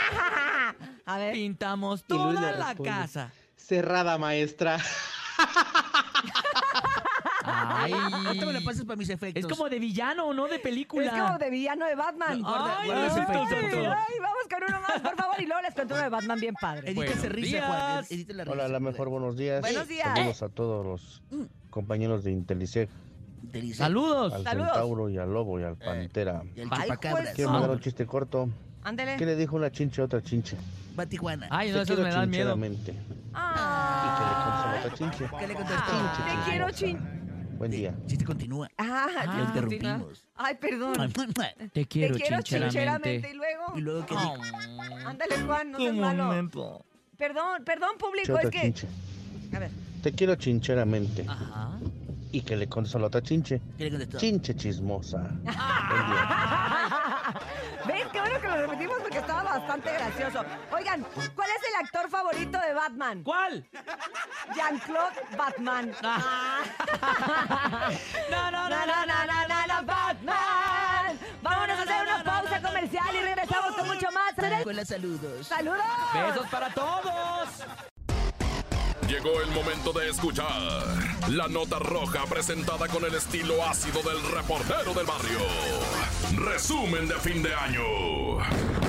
A 1.05 1.17
ver. 1.17 1.33
Pintamos 1.33 2.03
toda 2.05 2.33
la 2.33 2.51
responde, 2.51 2.89
casa. 2.89 3.31
Cerrada 3.57 4.17
maestra. 4.17 4.77
Ay. 7.43 7.91
Ahorita 7.93 8.45
me 8.45 8.53
la 8.53 8.61
pasas 8.61 8.85
para 8.85 8.97
mis 8.97 9.09
efectos. 9.09 9.43
Es 9.43 9.49
como 9.49 9.69
de 9.69 9.79
villano, 9.79 10.33
¿no? 10.33 10.47
De 10.47 10.59
película. 10.59 11.05
Es 11.05 11.11
como 11.11 11.37
de 11.37 11.49
villano 11.49 11.85
de 11.85 11.95
Batman. 11.95 12.29
Ay, 12.31 12.41
favor. 12.41 12.71
Ay, 12.79 12.89
vamos 12.89 14.43
con 14.49 14.63
uno 14.67 14.81
más, 14.81 15.01
por 15.01 15.15
favor. 15.15 15.41
Y 15.41 15.45
luego 15.45 15.61
les 15.61 15.73
cuento 15.73 15.93
uno 15.95 16.03
de 16.03 16.09
Batman 16.09 16.39
bien 16.39 16.55
padre. 16.55 16.91
Edita 16.91 17.29
risa, 17.29 17.57
días. 17.57 17.67
Juan. 17.67 18.05
Edita 18.09 18.33
la 18.33 18.43
Hola, 18.43 18.53
risa. 18.53 18.67
la 18.67 18.79
mejor, 18.79 19.09
buenos 19.09 19.37
días. 19.37 19.61
Buenos 19.61 19.87
días. 19.87 20.07
Saludos 20.07 20.43
a 20.43 20.49
todos 20.49 20.85
los 20.85 21.21
compañeros 21.69 22.23
de 22.23 22.31
Intelisec, 22.31 22.89
Delicia. 23.41 23.85
Saludos. 23.85 24.33
al 24.33 24.43
Saludos. 24.43 24.71
Centauro 24.73 25.09
y 25.09 25.17
al 25.17 25.33
Lobo 25.33 25.59
y 25.59 25.63
al 25.63 25.75
Pantera. 25.77 26.43
Y 26.55 26.61
Ay, 26.61 26.81
chupacabras. 26.83 27.33
Quiero 27.33 27.51
mandar 27.51 27.71
un 27.71 27.79
chiste 27.79 28.05
corto. 28.05 28.49
Ándele. 28.83 29.17
¿Qué 29.17 29.25
le 29.25 29.35
dijo 29.35 29.55
una 29.55 29.71
chinche 29.71 30.01
a 30.01 30.05
otra 30.05 30.21
chinche? 30.21 30.57
Va 30.97 31.05
Tijuana. 31.05 31.47
Ay, 31.49 31.71
no, 31.71 31.83
quiero 31.85 32.03
me 32.03 32.09
dan 32.09 32.29
miedo. 32.29 32.57
Ah. 33.33 34.03
¿Y 34.05 34.17
qué 34.17 34.25
le 34.27 34.33
contestó 34.43 34.87
otra 34.87 34.97
chinche? 34.97 35.37
¿Qué 35.39 35.47
le 35.47 35.53
contestó? 35.53 35.83
Ah, 35.87 36.43
te 36.45 36.51
quiero, 36.51 36.71
chismosa. 36.71 37.20
Buen 37.61 37.69
día. 37.69 37.89
El 37.89 38.07
chiste 38.07 38.25
continúa. 38.25 38.67
Ah, 38.75 39.05
Lo 39.07 39.19
continúa. 39.19 39.45
interrumpimos. 39.49 40.25
Ay, 40.35 40.55
perdón. 40.55 40.93
Te 40.95 41.67
Te 41.69 41.85
quiero, 41.85 42.15
quiero 42.15 42.41
chincheramente. 42.41 43.21
chincheramente. 43.21 43.29
Y 43.29 43.33
luego. 43.35 43.73
Y 43.77 43.81
luego 43.81 44.05
que 44.07 44.15
dijo. 44.15 44.33
Ándale, 45.05 45.37
Juan, 45.45 45.69
no 45.71 45.77
seas 45.77 45.91
Un 45.93 45.99
malo. 45.99 46.23
momento. 46.25 46.85
Perdón, 47.19 47.63
perdón, 47.63 47.89
¿Qué 47.99 48.03
público. 48.03 48.39
Es 48.39 48.49
que. 48.49 48.61
chinche? 48.61 48.87
A 49.53 49.59
ver. 49.59 49.69
Te 50.01 50.11
quiero 50.11 50.33
chincheramente. 50.37 51.23
Ajá. 51.27 51.77
¿Y 52.31 52.41
qué 52.41 52.55
le 52.57 52.67
contestó 52.67 52.97
la 52.97 53.05
otra 53.07 53.21
chinche? 53.21 53.61
¿Qué 53.77 53.83
le 53.83 53.89
contestó? 53.91 54.17
Chinche 54.17 54.55
chismosa. 54.55 55.19
Buen 55.43 55.43
día. 55.45 57.35
¿Ves? 57.85 58.07
Qué 58.11 58.19
bueno 58.21 58.40
que 58.40 58.40
lo 58.55 58.67
repetimos 58.67 58.97
porque 59.01 59.17
estaba 59.19 59.43
bastante 59.43 59.91
gracioso. 59.93 60.45
Oigan, 60.71 61.03
¿cuál 61.35 61.49
es 61.49 61.69
el 61.69 61.85
actor 61.85 62.09
favorito 62.09 62.59
de 62.59 62.73
Batman? 62.73 63.23
¿Cuál? 63.23 63.67
Jean-Claude 64.55 65.21
Batman. 65.37 65.95
Ah. 66.03 67.89
No, 68.29 68.51
no, 68.51 68.69
Na, 68.69 68.85
na, 68.85 69.05
na, 69.05 69.25
na, 69.25 69.47
na, 69.47 69.67
na, 69.67 69.81
Batman. 69.81 71.19
Vámonos 71.41 71.79
a 71.79 71.81
hacer 71.83 72.03
una 72.03 72.23
pausa 72.23 72.61
comercial 72.61 73.15
y 73.15 73.19
regresamos 73.21 73.75
con 73.75 73.87
mucho 73.87 74.07
más. 74.11 74.37
Escuela, 74.37 74.85
saludos. 74.85 75.47
¡Saludos! 75.47 75.85
Besos 76.13 76.47
para 76.47 76.69
todos. 76.73 77.49
Llegó 79.11 79.41
el 79.41 79.51
momento 79.51 79.91
de 79.91 80.09
escuchar 80.09 80.47
la 81.27 81.49
nota 81.49 81.77
roja 81.79 82.25
presentada 82.27 82.87
con 82.87 83.03
el 83.03 83.13
estilo 83.13 83.61
ácido 83.61 84.01
del 84.03 84.23
reportero 84.31 84.93
del 84.93 85.05
barrio. 85.05 85.39
Resumen 86.37 87.09
de 87.09 87.15
fin 87.15 87.43
de 87.43 87.53
año. 87.53 88.80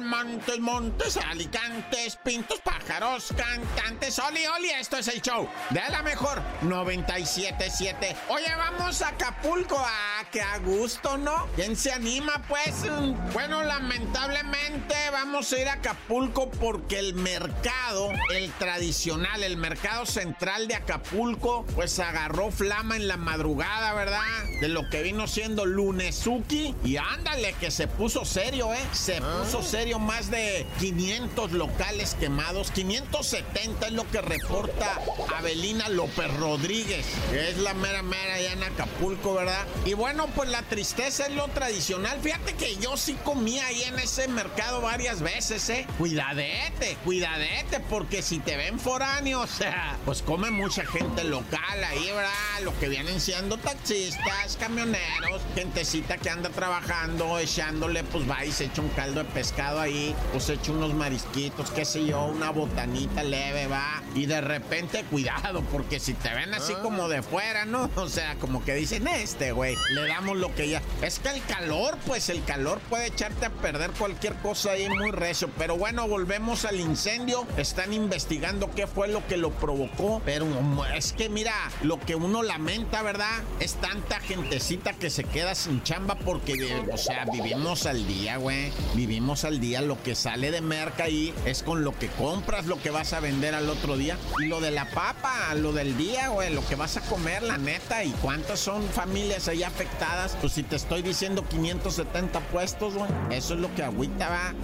Montes, 0.00 0.58
montes, 0.60 1.16
alicantes, 1.16 2.16
pintos, 2.16 2.58
pájaros, 2.60 3.32
cantantes, 3.36 4.18
oli, 4.18 4.44
oli, 4.46 4.70
esto 4.70 4.96
es 4.96 5.08
el 5.08 5.22
show 5.22 5.48
de 5.70 5.80
la 5.90 6.02
mejor 6.02 6.42
977. 6.62 8.16
Oye, 8.28 8.52
vamos 8.56 9.00
a 9.02 9.08
Acapulco, 9.08 9.76
ah, 9.78 10.24
que 10.32 10.42
a 10.42 10.58
gusto, 10.58 11.16
¿no? 11.16 11.46
¿Quién 11.54 11.76
se 11.76 11.92
anima, 11.92 12.42
pues? 12.48 12.84
Mm, 12.84 13.14
Bueno, 13.32 13.62
lamentablemente 13.62 14.94
vamos 15.12 15.52
a 15.52 15.58
ir 15.58 15.68
a 15.68 15.74
Acapulco 15.74 16.50
porque 16.50 16.98
el 16.98 17.14
mercado, 17.14 18.10
el 18.34 18.50
tradicional, 18.52 19.42
el 19.42 19.56
mercado 19.56 20.06
central 20.06 20.66
de 20.68 20.74
Acapulco, 20.74 21.64
pues 21.74 21.98
agarró 21.98 22.50
flama 22.50 22.96
en 22.96 23.06
la 23.08 23.16
madrugada, 23.16 23.94
¿verdad? 23.94 24.20
De 24.60 24.68
lo 24.68 24.88
que 24.90 25.02
vino 25.02 25.26
siendo 25.26 25.66
Lunesuki. 25.66 26.74
Y 26.84 26.96
ándale, 26.96 27.54
que 27.54 27.70
se 27.70 27.86
puso 27.86 28.24
serio, 28.24 28.72
¿eh? 28.74 28.84
Se 28.92 29.20
puso 29.20 29.62
serio 29.62 29.83
más 29.92 30.30
de 30.30 30.66
500 30.80 31.52
locales 31.52 32.16
quemados. 32.18 32.70
570 32.70 33.86
es 33.86 33.92
lo 33.92 34.10
que 34.10 34.22
reporta 34.22 34.98
Abelina 35.36 35.88
López 35.90 36.32
Rodríguez, 36.38 37.06
que 37.30 37.50
es 37.50 37.58
la 37.58 37.74
mera 37.74 38.02
mera 38.02 38.34
allá 38.34 38.52
en 38.52 38.62
Acapulco, 38.62 39.34
¿verdad? 39.34 39.66
Y 39.84 39.92
bueno, 39.92 40.26
pues 40.34 40.48
la 40.48 40.62
tristeza 40.62 41.26
es 41.26 41.34
lo 41.34 41.48
tradicional. 41.48 42.18
Fíjate 42.22 42.54
que 42.54 42.76
yo 42.76 42.96
sí 42.96 43.14
comí 43.24 43.58
ahí 43.58 43.82
en 43.82 43.98
ese 43.98 44.26
mercado 44.28 44.80
varias 44.80 45.20
veces, 45.20 45.68
¿eh? 45.68 45.86
Cuidadete, 45.98 46.96
cuidadete, 47.04 47.80
porque 47.90 48.22
si 48.22 48.38
te 48.38 48.56
ven 48.56 48.78
foráneo, 48.78 49.42
o 49.42 49.46
sea, 49.46 49.98
pues 50.06 50.22
come 50.22 50.50
mucha 50.50 50.86
gente 50.86 51.24
local 51.24 51.84
ahí, 51.84 52.06
¿verdad? 52.06 52.62
Lo 52.62 52.76
que 52.78 52.88
vienen 52.88 53.20
siendo 53.20 53.58
taxistas, 53.58 54.56
camioneros, 54.58 55.42
gentecita 55.54 56.16
que 56.16 56.30
anda 56.30 56.48
trabajando, 56.48 57.38
echándole, 57.38 58.02
pues 58.04 58.28
va 58.28 58.44
y 58.44 58.52
se 58.52 58.64
echa 58.64 58.80
un 58.80 58.88
caldo 58.90 59.22
de 59.22 59.30
pescado 59.30 59.73
ahí, 59.80 60.14
pues 60.32 60.48
echa 60.48 60.72
unos 60.72 60.94
marisquitos, 60.94 61.70
qué 61.70 61.84
sé 61.84 62.04
yo, 62.06 62.24
una 62.26 62.50
botanita 62.50 63.22
leve, 63.22 63.66
va. 63.66 64.02
Y 64.14 64.26
de 64.26 64.40
repente, 64.40 65.04
cuidado, 65.10 65.62
porque 65.72 65.98
si 66.00 66.14
te 66.14 66.32
ven 66.34 66.54
así 66.54 66.72
como 66.82 67.08
de 67.08 67.22
fuera, 67.22 67.64
¿no? 67.64 67.90
O 68.04 68.08
sea, 68.08 68.34
como 68.36 68.62
que 68.64 68.74
dicen, 68.74 69.08
este, 69.08 69.52
güey, 69.52 69.76
le 69.90 70.06
damos 70.06 70.36
lo 70.36 70.54
que 70.54 70.68
ya. 70.68 70.82
Es 71.02 71.18
que 71.18 71.30
el 71.30 71.42
calor, 71.44 71.96
pues 72.06 72.28
el 72.28 72.44
calor 72.44 72.78
puede 72.90 73.06
echarte 73.06 73.46
a 73.46 73.50
perder 73.50 73.90
cualquier 73.92 74.34
cosa 74.36 74.72
ahí 74.72 74.88
muy 74.88 75.10
recio. 75.10 75.48
Pero 75.58 75.76
bueno, 75.76 76.06
volvemos 76.06 76.64
al 76.64 76.78
incendio. 76.80 77.46
Están 77.56 77.92
investigando 77.92 78.70
qué 78.74 78.86
fue 78.86 79.08
lo 79.08 79.26
que 79.26 79.36
lo 79.36 79.50
provocó. 79.50 80.20
Pero 80.24 80.46
es 80.94 81.12
que 81.12 81.28
mira, 81.28 81.54
lo 81.82 81.98
que 81.98 82.14
uno 82.14 82.42
lamenta, 82.42 83.02
¿verdad? 83.02 83.42
Es 83.58 83.74
tanta 83.74 84.20
gentecita 84.20 84.92
que 84.92 85.10
se 85.10 85.24
queda 85.24 85.54
sin 85.54 85.82
chamba 85.82 86.14
porque, 86.16 86.84
o 86.92 86.98
sea, 86.98 87.24
vivimos 87.32 87.86
al 87.86 88.06
día, 88.06 88.36
güey. 88.36 88.70
Vivimos 88.94 89.44
al 89.44 89.60
día. 89.60 89.63
Lo 89.64 90.00
que 90.02 90.14
sale 90.14 90.50
de 90.50 90.60
merca 90.60 91.04
ahí 91.04 91.32
es 91.46 91.62
con 91.62 91.84
lo 91.84 91.98
que 91.98 92.08
compras, 92.08 92.66
lo 92.66 92.80
que 92.80 92.90
vas 92.90 93.14
a 93.14 93.20
vender 93.20 93.54
al 93.54 93.70
otro 93.70 93.96
día. 93.96 94.18
Y 94.38 94.46
lo 94.46 94.60
de 94.60 94.70
la 94.70 94.90
papa, 94.90 95.54
lo 95.54 95.72
del 95.72 95.96
día, 95.96 96.28
güey, 96.28 96.52
lo 96.52 96.64
que 96.66 96.76
vas 96.76 96.98
a 96.98 97.00
comer, 97.00 97.42
la 97.42 97.56
neta. 97.56 98.04
¿Y 98.04 98.10
cuántas 98.10 98.60
son 98.60 98.82
familias 98.82 99.48
ahí 99.48 99.62
afectadas? 99.62 100.36
Pues 100.40 100.52
si 100.52 100.62
te 100.62 100.76
estoy 100.76 101.00
diciendo 101.00 101.44
570 101.48 102.40
puestos, 102.40 102.94
güey. 102.94 103.10
Eso 103.30 103.54
es 103.54 103.60
lo 103.60 103.74
que 103.74 103.82
agüita 103.82 104.28
va. 104.28 104.54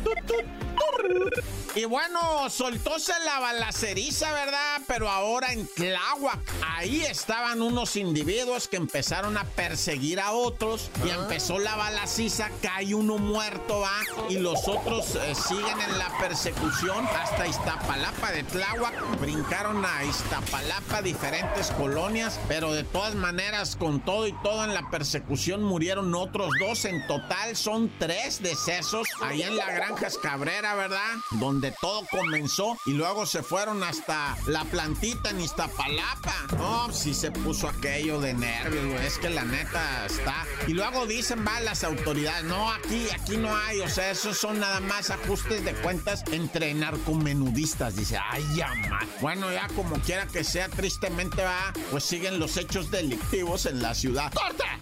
Y 1.77 1.85
bueno, 1.85 2.50
soltóse 2.50 3.12
la 3.25 3.39
balaceriza, 3.39 4.33
¿verdad? 4.33 4.81
Pero 4.89 5.09
ahora 5.09 5.53
en 5.53 5.69
Tláhuac, 5.69 6.41
ahí 6.67 7.03
estaban 7.03 7.62
unos 7.62 7.95
individuos 7.95 8.67
que 8.67 8.77
empezaron 8.77 9.39
a 9.39 9.45
perseguir 9.45 10.19
a 10.19 10.33
otros 10.33 10.91
y 11.07 11.11
empezó 11.11 11.61
la 11.61 11.77
balaciza, 11.77 12.50
cae 12.61 12.93
uno 12.93 13.19
muerto, 13.19 13.81
¿va? 13.81 14.00
Y 14.29 14.39
los 14.39 14.67
otros 14.67 15.15
eh, 15.15 15.35
siguen 15.37 15.81
en 15.81 15.97
la 15.97 16.09
persecución 16.19 17.07
hasta 17.07 17.47
Iztapalapa 17.47 18.33
de 18.33 18.43
Tláhuac. 18.43 19.21
Brincaron 19.21 19.85
a 19.85 20.05
Iztapalapa, 20.05 21.03
diferentes 21.03 21.71
colonias, 21.71 22.41
pero 22.49 22.73
de 22.73 22.83
todas 22.83 23.15
maneras, 23.15 23.77
con 23.77 24.00
todo 24.00 24.27
y 24.27 24.33
todo 24.43 24.65
en 24.65 24.75
la 24.75 24.91
persecución 24.91 25.62
murieron 25.62 26.17
otros 26.17 26.50
dos. 26.59 26.85
En 26.85 27.07
total 27.07 27.55
son 27.55 27.93
tres 28.00 28.43
decesos 28.43 29.07
ahí 29.23 29.43
en 29.43 29.57
la 29.57 29.71
Granja 29.73 30.09
Cabrera, 30.21 30.75
¿verdad? 30.75 31.15
Donde 31.33 31.60
todo 31.81 32.07
comenzó 32.11 32.76
y 32.87 32.93
luego 32.93 33.26
se 33.26 33.43
fueron 33.43 33.83
hasta 33.83 34.37
la 34.47 34.64
plantita 34.64 35.31
en 35.31 35.40
Iztapalapa. 35.40 36.35
No, 36.57 36.93
sí 36.93 37.14
se 37.14 37.31
puso 37.31 37.69
aquello 37.69 38.21
de 38.21 38.35
nervios, 38.35 38.87
güey. 38.87 39.07
Es 39.07 39.19
que 39.19 39.31
la 39.31 39.45
neta 39.45 40.07
está. 40.07 40.47
Y 40.67 40.73
luego 40.73 41.07
dicen, 41.07 41.45
va, 41.47 41.61
las 41.61 41.85
autoridades, 41.85 42.45
no, 42.45 42.71
aquí, 42.73 43.07
aquí 43.12 43.37
no 43.37 43.55
hay. 43.55 43.81
O 43.81 43.88
sea, 43.88 44.11
esos 44.11 44.38
son 44.38 44.59
nada 44.59 44.81
más 44.81 45.11
ajustes 45.11 45.64
de 45.64 45.75
cuentas 45.75 46.25
entre 46.33 46.73
narcomenudistas. 46.75 47.97
Dice, 47.97 48.19
ay, 48.19 48.45
ya. 48.57 48.73
Bueno, 49.21 49.52
ya 49.52 49.69
como 49.76 49.97
quiera 50.00 50.26
que 50.26 50.45
sea, 50.45 50.69
tristemente 50.69 51.43
va, 51.43 51.73
pues 51.90 52.05
siguen 52.05 52.38
los 52.38 52.57
hechos 52.57 52.90
delictivos 52.90 53.67
en 53.67 53.83
la 53.83 53.95
ciudad. 53.95 54.33
¡Corta! 54.33 54.79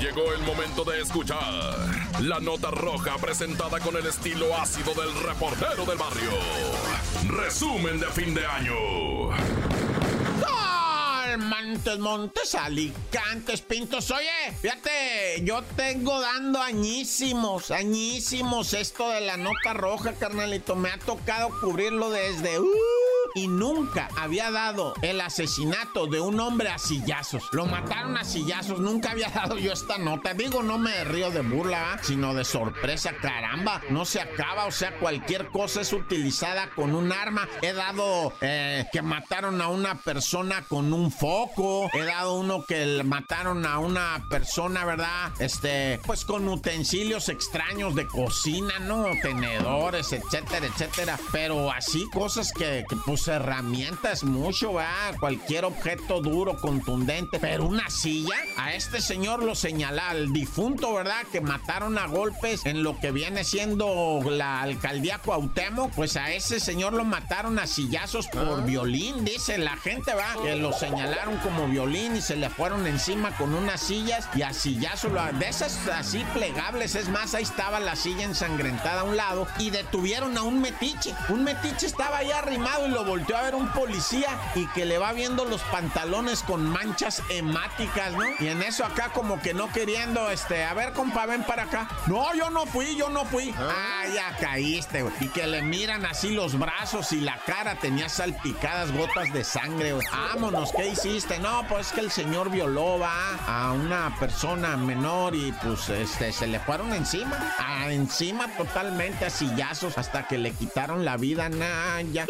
Llegó 0.00 0.32
el 0.32 0.40
momento 0.44 0.82
de 0.82 1.02
escuchar 1.02 1.38
la 2.20 2.40
nota 2.40 2.70
roja 2.70 3.16
presentada 3.18 3.78
con 3.80 3.94
el 3.96 4.06
estilo 4.06 4.56
ácido 4.56 4.94
del 4.94 5.14
reportero 5.22 5.84
del 5.84 5.98
barrio. 5.98 6.30
Resumen 7.28 8.00
de 8.00 8.06
fin 8.06 8.32
de 8.32 8.46
año. 8.46 8.72
Montes, 11.38 11.98
montes, 11.98 12.54
alicantes, 12.54 13.60
pintos. 13.60 14.10
Oye, 14.10 14.26
fíjate, 14.60 15.42
yo 15.44 15.62
tengo 15.76 16.18
dando 16.18 16.60
añísimos, 16.60 17.70
añísimos 17.70 18.72
esto 18.72 19.08
de 19.10 19.20
la 19.20 19.36
nota 19.36 19.74
roja, 19.74 20.14
carnalito. 20.14 20.74
Me 20.76 20.90
ha 20.90 20.98
tocado 20.98 21.50
cubrirlo 21.60 22.10
desde... 22.10 22.58
uh, 22.58 23.09
y 23.34 23.48
nunca 23.48 24.08
había 24.16 24.50
dado 24.50 24.94
el 25.02 25.20
asesinato 25.20 26.06
de 26.06 26.20
un 26.20 26.40
hombre 26.40 26.68
a 26.68 26.78
sillazos. 26.78 27.48
Lo 27.52 27.66
mataron 27.66 28.16
a 28.16 28.24
sillazos. 28.24 28.80
Nunca 28.80 29.12
había 29.12 29.28
dado 29.34 29.58
yo 29.58 29.72
esta 29.72 29.98
nota. 29.98 30.34
Digo, 30.34 30.62
no 30.62 30.78
me 30.78 31.04
río 31.04 31.30
de 31.30 31.40
burla, 31.40 31.98
sino 32.02 32.34
de 32.34 32.44
sorpresa. 32.44 33.12
Caramba, 33.20 33.80
no 33.90 34.04
se 34.04 34.20
acaba. 34.20 34.66
O 34.66 34.70
sea, 34.70 34.98
cualquier 34.98 35.48
cosa 35.48 35.80
es 35.80 35.92
utilizada 35.92 36.70
con 36.70 36.94
un 36.94 37.12
arma. 37.12 37.48
He 37.62 37.72
dado 37.72 38.32
eh, 38.40 38.86
que 38.92 39.02
mataron 39.02 39.60
a 39.60 39.68
una 39.68 39.96
persona 39.96 40.64
con 40.68 40.92
un 40.92 41.10
foco. 41.10 41.90
He 41.92 42.04
dado 42.04 42.34
uno 42.34 42.64
que 42.64 43.02
mataron 43.04 43.66
a 43.66 43.78
una 43.78 44.24
persona, 44.28 44.84
¿verdad? 44.84 45.32
Este, 45.38 46.00
pues 46.06 46.24
con 46.24 46.48
utensilios 46.48 47.28
extraños 47.28 47.94
de 47.94 48.06
cocina, 48.06 48.78
¿no? 48.80 49.06
Tenedores, 49.22 50.12
etcétera, 50.12 50.66
etcétera. 50.66 51.18
Pero 51.32 51.70
así 51.70 52.08
cosas 52.10 52.52
que, 52.52 52.84
que, 52.88 52.96
pues 52.96 53.19
herramientas 53.28 54.24
mucho, 54.24 54.72
va, 54.72 54.88
cualquier 55.18 55.64
objeto 55.64 56.20
duro, 56.20 56.56
contundente, 56.56 57.38
pero 57.40 57.66
una 57.66 57.88
silla, 57.90 58.36
a 58.56 58.74
este 58.74 59.00
señor 59.00 59.42
lo 59.42 59.54
señala, 59.54 60.10
al 60.10 60.32
difunto, 60.32 60.94
¿verdad? 60.94 61.22
Que 61.32 61.40
mataron 61.40 61.98
a 61.98 62.06
golpes 62.06 62.64
en 62.66 62.82
lo 62.82 62.98
que 62.98 63.10
viene 63.10 63.44
siendo 63.44 64.20
la 64.28 64.62
alcaldía 64.62 65.18
Cuauhtémoc, 65.18 65.92
pues 65.94 66.16
a 66.16 66.32
ese 66.32 66.60
señor 66.60 66.92
lo 66.92 67.04
mataron 67.04 67.58
a 67.58 67.66
sillazos 67.66 68.26
por 68.28 68.64
violín, 68.64 69.24
dice 69.24 69.58
la 69.58 69.76
gente, 69.76 70.14
va, 70.14 70.42
que 70.42 70.56
lo 70.56 70.72
señalaron 70.72 71.36
como 71.38 71.68
violín 71.68 72.16
y 72.16 72.20
se 72.20 72.36
le 72.36 72.50
fueron 72.50 72.86
encima 72.86 73.36
con 73.36 73.54
unas 73.54 73.80
sillas 73.80 74.28
y 74.34 74.42
a 74.42 74.52
sillazo, 74.52 75.10
de 75.38 75.48
esas 75.48 75.88
así 75.88 76.24
plegables, 76.34 76.94
es 76.94 77.08
más, 77.08 77.34
ahí 77.34 77.42
estaba 77.42 77.80
la 77.80 77.96
silla 77.96 78.24
ensangrentada 78.24 79.00
a 79.00 79.04
un 79.04 79.16
lado 79.16 79.46
y 79.58 79.70
detuvieron 79.70 80.36
a 80.36 80.42
un 80.42 80.60
metiche. 80.60 81.14
Un 81.28 81.44
metiche 81.44 81.86
estaba 81.86 82.18
ahí 82.18 82.30
arrimado 82.30 82.86
y 82.86 82.90
lo 82.90 83.04
volteó 83.10 83.36
a 83.36 83.42
ver 83.42 83.56
un 83.56 83.68
policía 83.72 84.38
y 84.54 84.68
que 84.68 84.84
le 84.84 84.96
va 84.96 85.12
viendo 85.12 85.44
los 85.44 85.60
pantalones 85.62 86.44
con 86.44 86.64
manchas 86.64 87.24
hemáticas, 87.28 88.12
¿no? 88.12 88.22
Y 88.38 88.46
en 88.46 88.62
eso 88.62 88.84
acá 88.84 89.10
como 89.12 89.42
que 89.42 89.52
no 89.52 89.68
queriendo, 89.72 90.30
este, 90.30 90.62
a 90.64 90.74
ver, 90.74 90.92
compa, 90.92 91.26
ven 91.26 91.42
para 91.42 91.64
acá. 91.64 91.88
No, 92.06 92.32
yo 92.36 92.50
no 92.50 92.66
fui, 92.66 92.94
yo 92.94 93.08
no 93.08 93.24
fui. 93.24 93.52
Ah, 93.58 94.04
ya 94.14 94.36
caíste, 94.38 95.02
güey. 95.02 95.12
Y 95.18 95.26
que 95.26 95.48
le 95.48 95.62
miran 95.62 96.06
así 96.06 96.30
los 96.30 96.56
brazos 96.56 97.10
y 97.10 97.20
la 97.20 97.36
cara 97.38 97.74
tenía 97.80 98.08
salpicadas 98.08 98.92
gotas 98.92 99.32
de 99.32 99.42
sangre, 99.42 99.92
güey. 99.92 100.06
Vámonos, 100.12 100.70
¿qué 100.70 100.90
hiciste? 100.90 101.40
No, 101.40 101.64
pues 101.68 101.88
es 101.88 101.92
que 101.92 102.00
el 102.02 102.12
señor 102.12 102.48
violó, 102.48 103.00
va, 103.00 103.34
a 103.44 103.72
una 103.72 104.14
persona 104.20 104.76
menor 104.76 105.34
y 105.34 105.50
pues, 105.64 105.88
este, 105.88 106.32
se 106.32 106.46
le 106.46 106.60
fueron 106.60 106.94
encima. 106.94 107.56
Ah, 107.58 107.90
encima 107.90 108.46
totalmente 108.56 109.24
a 109.26 109.30
sillazos 109.30 109.98
hasta 109.98 110.28
que 110.28 110.38
le 110.38 110.52
quitaron 110.52 111.04
la 111.04 111.16
vida, 111.16 111.48
nah, 111.48 112.00
ya. 112.12 112.24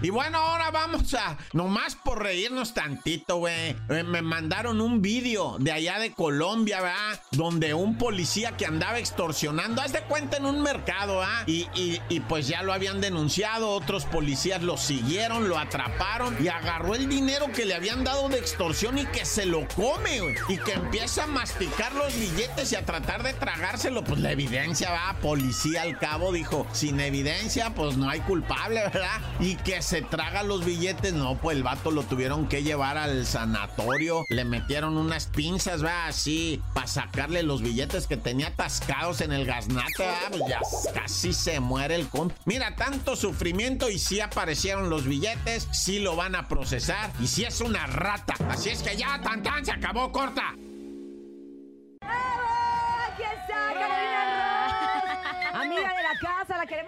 Y 0.00 0.10
bueno, 0.10 0.38
ahora 0.38 0.70
vamos 0.70 1.12
a, 1.14 1.36
nomás 1.52 1.96
por 1.96 2.22
reírnos 2.22 2.72
tantito, 2.72 3.38
güey. 3.38 3.74
eh, 3.88 4.04
me 4.06 4.22
mandaron 4.22 4.80
un 4.80 5.02
vídeo 5.02 5.56
de 5.58 5.72
allá 5.72 5.98
de 5.98 6.12
Colombia, 6.12 6.80
¿verdad? 6.80 7.20
Donde 7.32 7.74
un 7.74 7.98
policía 7.98 8.56
que 8.56 8.64
andaba 8.64 9.00
extorsionando, 9.00 9.82
haz 9.82 9.92
de 9.92 10.02
cuenta 10.02 10.36
en 10.36 10.46
un 10.46 10.62
mercado, 10.62 11.20
¿ah? 11.20 11.42
Y, 11.46 11.66
y- 11.74 12.20
pues 12.28 12.46
ya 12.46 12.62
lo 12.62 12.72
habían 12.72 13.00
denunciado, 13.00 13.70
otros 13.70 14.04
policías 14.04 14.62
lo 14.62 14.76
siguieron, 14.76 15.48
lo 15.48 15.58
atraparon 15.58 16.36
y 16.44 16.46
agarró 16.46 16.94
el 16.94 17.08
dinero 17.08 17.46
que 17.52 17.64
le 17.64 17.74
habían 17.74 18.04
dado 18.04 18.28
de 18.28 18.38
extorsión 18.38 18.98
y 18.98 19.06
que 19.06 19.24
se 19.24 19.46
lo 19.46 19.66
come, 19.74 20.20
güey. 20.20 20.36
Y 20.48 20.58
que 20.58 20.74
empieza 20.74 21.24
a 21.24 21.26
masticar 21.26 21.92
los 21.94 22.14
billetes 22.14 22.70
y 22.70 22.76
a 22.76 22.84
tratar 22.84 23.22
de 23.24 23.32
tragárselo. 23.34 24.04
Pues 24.04 24.20
la 24.20 24.30
evidencia, 24.30 24.90
va, 24.92 25.16
policía 25.20 25.82
al 25.82 25.98
cabo 25.98 26.32
dijo, 26.32 26.66
sin 26.72 27.00
evidencia, 27.00 27.74
pues 27.74 27.96
no 27.96 28.08
hay 28.08 28.20
culpable, 28.20 28.82
¿verdad? 28.82 28.92
Y 29.40 29.56
que 29.56 29.82
se 29.82 30.02
traga 30.02 30.42
los 30.42 30.64
billetes, 30.64 31.12
no, 31.12 31.36
pues 31.38 31.56
el 31.56 31.62
vato 31.62 31.90
lo 31.90 32.02
tuvieron 32.02 32.48
que 32.48 32.62
llevar 32.62 32.98
al 32.98 33.26
sanatorio, 33.26 34.24
le 34.30 34.44
metieron 34.44 34.96
unas 34.96 35.26
pinzas, 35.26 35.84
va, 35.84 36.06
así, 36.06 36.60
para 36.74 36.86
sacarle 36.86 37.42
los 37.42 37.62
billetes 37.62 38.06
que 38.06 38.16
tenía 38.16 38.48
atascados 38.48 39.20
en 39.20 39.32
el 39.32 39.44
gaznate. 39.46 40.08
Pues 40.30 40.42
ya 40.48 40.60
casi 40.92 41.32
se 41.32 41.60
muere 41.60 41.94
el 41.94 42.08
con. 42.08 42.32
Mira, 42.44 42.74
tanto 42.76 43.16
sufrimiento 43.16 43.90
y 43.90 43.98
sí 43.98 44.20
aparecieron 44.20 44.90
los 44.90 45.04
billetes, 45.04 45.68
sí 45.72 45.98
lo 45.98 46.16
van 46.16 46.34
a 46.34 46.48
procesar 46.48 47.12
y 47.20 47.26
sí 47.26 47.44
es 47.44 47.60
una 47.60 47.86
rata. 47.86 48.34
Así 48.48 48.70
es 48.70 48.82
que 48.82 48.96
ya, 48.96 49.20
tan 49.22 49.42
tan, 49.42 49.64
se 49.64 49.72
acabó, 49.72 50.10
corta. 50.12 50.54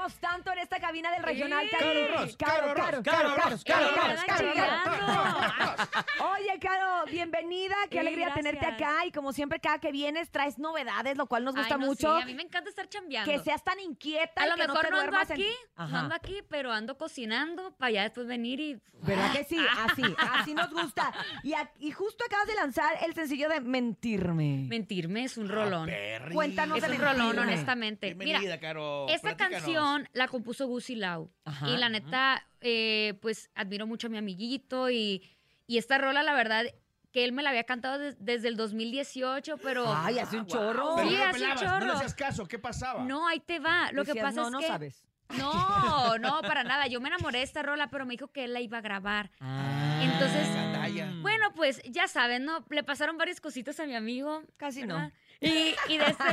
Queremos 0.01 0.15
tanto 0.21 0.53
en 0.53 0.59
esta 0.61 0.81
cabina 0.81 1.11
del 1.13 1.23
regional. 1.23 1.69
Caro. 1.71 2.09
Ross, 2.09 2.37
Caro, 2.37 2.75
Caro 2.75 2.75
Caro, 2.75 3.03
Caro, 3.03 3.03
Caro 3.03 3.35
Caro, 3.35 3.51
Ross, 3.51 3.65
Caro, 3.65 3.87
Caro 3.87 3.95
Caro, 3.95 4.13
Ross, 4.15 4.25
Caro, 4.27 4.53
Caro 4.55 5.77
Caro. 5.77 6.31
Oye, 6.33 6.59
Caro, 6.61 7.05
bienvenida, 7.11 7.75
qué 7.91 7.97
Sí, 7.97 7.99
alegría 7.99 8.33
tenerte 8.35 8.67
acá 8.67 9.05
y 9.07 9.13
como 9.13 9.33
siempre 9.33 9.61
cada 9.61 9.79
que 9.79 9.93
vienes 9.93 10.31
traes 10.31 10.59
novedades, 10.59 11.17
lo 11.19 11.27
cual 11.27 11.45
nos 11.45 11.55
gusta 11.55 11.75
Ay, 11.75 11.81
no, 11.81 11.87
mucho. 11.87 12.17
sí, 12.17 12.23
a 12.23 12.27
mí 12.27 12.35
me 12.35 12.43
encanta 12.43 12.71
estar 12.71 12.89
chambeando. 12.89 13.31
Que 13.31 13.39
seas 13.41 13.63
tan 13.63 13.79
inquieta 13.81 14.43
A 14.43 14.47
y 14.47 14.51
lo 14.51 14.57
que 14.57 14.67
mejor 14.69 14.91
no 14.91 15.01
ando 15.01 15.19
aquí, 15.19 15.51
no 15.77 15.85
Ajá. 15.85 16.01
ando 16.01 16.15
aquí, 16.15 16.43
pero 16.49 16.73
ando 16.73 16.97
cocinando 16.97 17.73
para 17.77 17.91
ya 17.93 18.03
después 18.05 18.27
venir 18.27 18.61
y... 18.61 18.81
¿Verdad 19.03 19.33
que 19.33 19.45
sí? 19.45 19.57
Así, 19.79 20.03
así 20.19 20.53
nos 20.55 20.71
gusta. 20.71 21.11
Y, 21.43 21.55
a- 21.55 21.71
y 21.79 21.91
justo 21.91 22.23
acabas 22.27 22.47
de 22.47 22.55
lanzar 22.55 22.99
el 23.03 23.15
sencillo 23.15 23.49
de 23.49 23.61
Mentirme. 23.63 24.67
Mentirme 24.69 25.25
es 25.25 25.39
un 25.39 25.49
rolón. 25.49 25.91
Cuéntanos 26.35 26.77
es 26.79 26.85
de 26.87 26.91
un 26.97 26.99
rolón, 27.01 27.17
Mentirme. 27.29 27.53
honestamente. 27.53 28.07
Bienvenida, 28.09 28.39
Mira, 28.41 28.61
Caro. 28.61 29.07
esta 29.09 29.35
platícanos. 29.35 29.63
Canción 29.97 30.09
la 30.13 30.29
compuso 30.29 30.67
Gucci 30.67 30.95
Lau. 30.97 31.31
Ajá. 31.45 31.69
y 31.69 31.77
la 31.77 31.89
neta, 31.89 32.47
eh, 32.61 33.19
pues 33.23 33.51
admiro 33.55 33.87
mucho 33.87 34.07
a 34.07 34.11
mi 34.11 34.19
amiguito 34.19 34.91
y, 34.91 35.23
y 35.67 35.79
esta 35.79 35.99
rola, 35.99 36.23
la 36.23 36.35
verdad, 36.35 36.65
que 37.13 37.25
él 37.25 37.33
me 37.33 37.43
la 37.43 37.51
había 37.51 37.65
cantado 37.65 37.99
des- 37.99 38.17
desde 38.25 38.49
el 38.49 38.57
2018, 38.57 39.57
pero... 39.59 39.85
Ay, 39.93 40.19
hace 40.19 40.39
un 40.39 40.47
chorro. 40.47 40.97
Sí, 40.99 41.05
no 41.07 41.11
le 41.11 41.23
hace 41.23 41.27
un 41.27 41.33
pelabas, 41.41 41.63
no 41.63 41.79
le 41.79 41.81
chorro. 41.87 41.93
hacías 41.97 42.15
caso, 42.15 42.47
¿qué 42.47 42.59
pasaba? 42.59 43.03
No, 43.05 43.27
ahí 43.27 43.41
te 43.41 43.59
va. 43.59 43.91
Lo 43.93 44.05
que 44.05 44.15
pasa 44.15 44.41
no, 44.43 44.47
es 44.47 44.53
no 44.53 44.59
que... 44.61 44.67
sabes. 44.67 45.05
No, 45.39 46.19
no, 46.19 46.41
para 46.43 46.65
nada. 46.65 46.89
Yo 46.89 47.01
me 47.01 47.07
enamoré 47.09 47.39
de 47.39 47.45
esta 47.45 47.63
rola, 47.63 47.89
pero 47.89 48.05
me 48.05 48.15
dijo 48.15 48.33
que 48.33 48.43
él 48.45 48.53
la 48.53 48.61
iba 48.61 48.79
a 48.79 48.81
grabar. 48.81 49.31
Ah. 49.39 50.01
Entonces, 50.03 50.49
Gandaya. 50.53 51.09
bueno, 51.23 51.53
pues 51.55 51.81
ya 51.85 52.09
saben, 52.09 52.45
¿no? 52.45 52.65
Le 52.69 52.83
pasaron 52.83 53.17
varias 53.17 53.41
cositas 53.41 53.79
a 53.79 53.87
mi 53.87 53.95
amigo. 53.95 54.43
Casi 54.57 54.83
no. 54.83 55.13
Y, 55.41 55.75
y 55.89 55.99
de 55.99 56.05
este, 56.07 56.25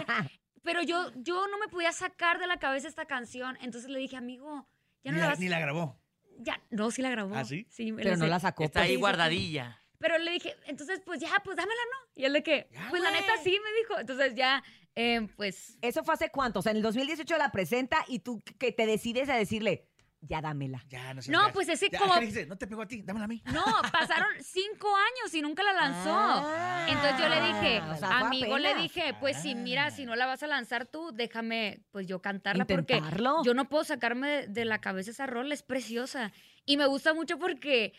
pero 0.63 0.81
yo, 0.83 1.11
yo 1.15 1.47
no 1.47 1.57
me 1.57 1.67
podía 1.67 1.91
sacar 1.91 2.39
de 2.39 2.47
la 2.47 2.57
cabeza 2.57 2.87
esta 2.87 3.05
canción. 3.05 3.57
Entonces 3.61 3.89
le 3.89 3.99
dije, 3.99 4.17
amigo, 4.17 4.67
ya 5.03 5.11
no 5.11 5.17
ni, 5.17 5.21
la 5.21 5.25
la, 5.25 5.31
vas 5.31 5.39
ni 5.39 5.49
la 5.49 5.59
grabó. 5.59 5.99
Ya, 6.39 6.61
no, 6.69 6.91
sí 6.91 7.01
la 7.01 7.09
grabó. 7.09 7.35
¿Ah, 7.35 7.45
sí? 7.45 7.67
Pero 7.75 8.15
no 8.17 8.25
sé. 8.25 8.29
la 8.29 8.39
sacó. 8.39 8.63
Está 8.63 8.81
pues. 8.81 8.89
ahí 8.89 8.95
guardadilla. 8.95 9.81
Pero 9.99 10.17
le 10.19 10.31
dije, 10.31 10.55
entonces, 10.67 11.01
pues 11.03 11.19
ya, 11.19 11.29
pues 11.43 11.57
dámela, 11.57 11.81
¿no? 11.91 12.11
Y 12.21 12.25
él 12.25 12.33
de 12.33 12.43
que, 12.43 12.69
pues 12.89 13.01
la 13.01 13.09
neta 13.09 13.33
sí, 13.43 13.59
me 13.63 13.79
dijo. 13.79 13.99
Entonces 13.99 14.35
ya, 14.35 14.63
eh, 14.99 15.27
pues 15.35 15.77
¿Eso 15.83 16.03
fue 16.03 16.15
hace 16.15 16.31
cuánto? 16.31 16.57
O 16.57 16.61
sea, 16.63 16.71
en 16.71 16.77
el 16.77 16.83
2018 16.83 17.37
la 17.37 17.51
presenta 17.51 18.03
y 18.07 18.19
tú 18.19 18.41
que 18.57 18.71
te 18.71 18.87
decides 18.87 19.29
a 19.29 19.35
decirle, 19.35 19.87
ya 20.27 20.41
dámela. 20.41 20.83
Ya, 20.87 21.13
no 21.13 21.21
seas 21.21 21.29
No, 21.37 21.51
pues 21.53 21.69
ese 21.69 21.89
Ya, 21.89 21.99
como- 21.99 22.13
¿qué 22.15 22.19
le 22.19 22.25
dijiste? 22.27 22.45
No 22.47 22.57
te 22.57 22.67
pegó 22.67 22.81
a 22.83 22.87
ti, 22.87 23.01
dámela 23.01 23.25
a 23.25 23.27
mí. 23.27 23.41
No, 23.53 23.63
pasaron 23.91 24.29
cinco 24.41 24.95
años 24.95 25.33
y 25.33 25.41
nunca 25.41 25.63
la 25.63 25.73
lanzó. 25.73 26.13
Ah, 26.15 26.85
Entonces 26.89 27.19
yo 27.19 27.29
le 27.29 27.41
dije, 27.41 27.81
o 27.81 27.95
sea, 27.97 28.07
fue 28.19 28.27
amigo, 28.27 28.57
le 28.57 28.75
dije, 28.75 29.15
pues 29.19 29.37
si 29.41 29.55
mira, 29.55 29.89
si 29.91 30.05
no 30.05 30.15
la 30.15 30.25
vas 30.25 30.43
a 30.43 30.47
lanzar 30.47 30.85
tú, 30.85 31.11
déjame 31.13 31.81
pues 31.91 32.07
yo 32.07 32.21
cantarla 32.21 32.63
Intentarlo. 32.63 33.35
porque 33.37 33.47
yo 33.47 33.53
no 33.53 33.69
puedo 33.69 33.83
sacarme 33.83 34.27
de, 34.29 34.47
de 34.47 34.65
la 34.65 34.79
cabeza 34.79 35.11
esa 35.11 35.25
rola, 35.25 35.53
es 35.53 35.63
preciosa. 35.63 36.31
Y 36.65 36.77
me 36.77 36.85
gusta 36.85 37.13
mucho 37.13 37.39
porque 37.39 37.93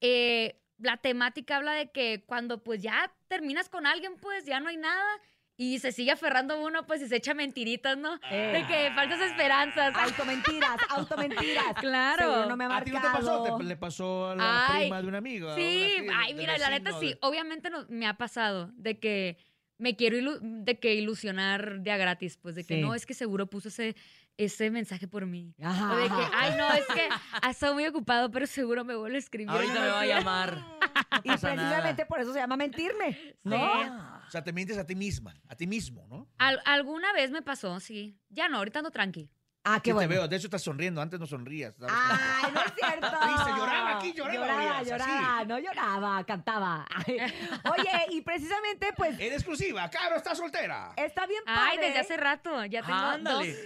eh, 0.00 0.60
la 0.78 0.96
temática 0.96 1.56
habla 1.56 1.72
de 1.72 1.90
que 1.90 2.24
cuando 2.26 2.62
pues 2.62 2.82
ya 2.82 3.12
terminas 3.28 3.68
con 3.68 3.86
alguien, 3.86 4.16
pues 4.16 4.44
ya 4.44 4.60
no 4.60 4.68
hay 4.68 4.76
nada. 4.76 5.08
Y 5.56 5.78
se 5.78 5.92
sigue 5.92 6.10
aferrando 6.10 6.60
uno, 6.60 6.84
pues 6.84 7.00
y 7.02 7.06
se 7.08 7.16
echa 7.16 7.32
mentiritas, 7.32 7.96
¿no? 7.96 8.18
De 8.18 8.64
que 8.68 8.90
falsas 8.94 9.20
esperanzas. 9.20 9.94
Automentiras, 9.96 10.76
automentiras. 10.88 11.64
Claro. 11.80 12.22
Seguro 12.24 12.46
no 12.48 12.56
me 12.56 12.64
ha 12.64 12.76
¿A 12.76 12.82
ti 12.82 12.90
no 12.90 13.00
te 13.00 13.06
pasó? 13.06 13.38
marcado. 13.40 13.56
Te- 13.58 13.64
le 13.64 13.76
pasó 13.76 14.30
a 14.30 14.34
la 14.36 14.66
Ay, 14.66 14.80
prima 14.86 15.02
de 15.02 15.08
un 15.08 15.14
amigo. 15.14 15.54
Sí, 15.54 15.96
una 16.02 16.20
ay, 16.22 16.34
mira, 16.34 16.58
la 16.58 16.70
neta 16.70 16.98
sí. 16.98 17.14
Obviamente 17.20 17.70
no, 17.70 17.86
me 17.88 18.06
ha 18.08 18.14
pasado 18.14 18.70
de 18.74 18.98
que 18.98 19.38
me 19.78 19.94
quiero 19.96 20.16
ilu- 20.16 20.40
de 20.40 20.78
que 20.80 20.94
ilusionar 20.94 21.80
de 21.80 21.90
a 21.92 21.96
gratis, 21.96 22.36
pues 22.36 22.54
de 22.56 22.64
que 22.64 22.74
Sí. 22.76 22.80
no, 22.80 22.94
es 22.94 23.06
que 23.06 23.14
seguro 23.14 23.46
puso 23.46 23.68
ese, 23.68 23.94
ese 24.36 24.70
mensaje 24.70 25.06
por 25.06 25.26
mí. 25.26 25.54
Ajá, 25.62 25.92
O 25.92 25.96
de 25.96 26.04
que, 26.08 26.30
ay, 26.34 26.54
no, 26.58 26.72
es 26.72 26.86
que 26.86 27.08
ha 27.42 27.50
estado 27.50 27.74
muy 27.74 27.86
ocupado, 27.86 28.30
pero 28.32 28.46
seguro 28.48 28.84
me 28.84 28.94
vuelve 28.96 29.16
a 29.16 29.20
escribir. 29.20 29.50
Ahorita 29.50 29.80
me 29.80 29.88
va 29.88 30.00
a 30.00 30.06
llamar. 30.06 30.58
Y 31.22 31.28
precisamente 31.28 32.06
por 32.06 32.20
eso 32.20 32.32
se 32.32 32.38
llama 32.40 32.56
mentirme, 32.56 33.36
¿no? 33.42 33.56
Sí. 33.56 33.88
O 34.26 34.30
sea, 34.30 34.42
te 34.42 34.52
mientes 34.52 34.76
a 34.78 34.86
ti 34.86 34.94
misma, 34.94 35.34
a 35.48 35.54
ti 35.54 35.66
mismo, 35.66 36.06
¿no? 36.08 36.28
Al- 36.38 36.60
alguna 36.64 37.12
vez 37.12 37.30
me 37.30 37.42
pasó, 37.42 37.78
sí. 37.80 38.18
Ya 38.30 38.48
no, 38.48 38.58
ahorita 38.58 38.80
ando 38.80 38.90
tranqui. 38.90 39.30
Ah, 39.66 39.80
qué 39.82 39.90
Sí 39.90 39.94
bueno. 39.94 40.08
te 40.10 40.14
veo, 40.14 40.28
de 40.28 40.36
hecho 40.36 40.46
estás 40.48 40.62
sonriendo, 40.62 41.00
antes 41.00 41.18
no 41.18 41.26
sonrías. 41.26 41.74
Ay, 41.88 42.52
no 42.52 42.60
es 42.60 42.72
cierto. 42.74 43.06
Triste, 43.22 43.50
lloraba 43.56 43.96
aquí, 43.98 44.12
lloraba, 44.12 44.34
Lloraba, 44.46 44.82
lloraba, 44.82 45.38
así. 45.38 45.46
no 45.48 45.58
lloraba, 45.58 46.24
cantaba. 46.24 46.86
Ay, 46.94 47.16
Oye, 47.78 47.90
y 48.10 48.20
precisamente, 48.20 48.88
pues, 48.94 49.18
En 49.18 49.32
exclusiva, 49.32 49.88
Caro 49.88 50.16
está 50.16 50.34
soltera. 50.34 50.92
está 50.96 51.26
bien 51.26 51.42
padre. 51.46 51.60
Ay, 51.70 51.78
desde 51.78 51.98
hace 52.00 52.16
rato. 52.18 52.64
Ya 52.66 52.82
tengo 52.82 52.94
Ándale. 52.98 53.48
dos, 53.52 53.58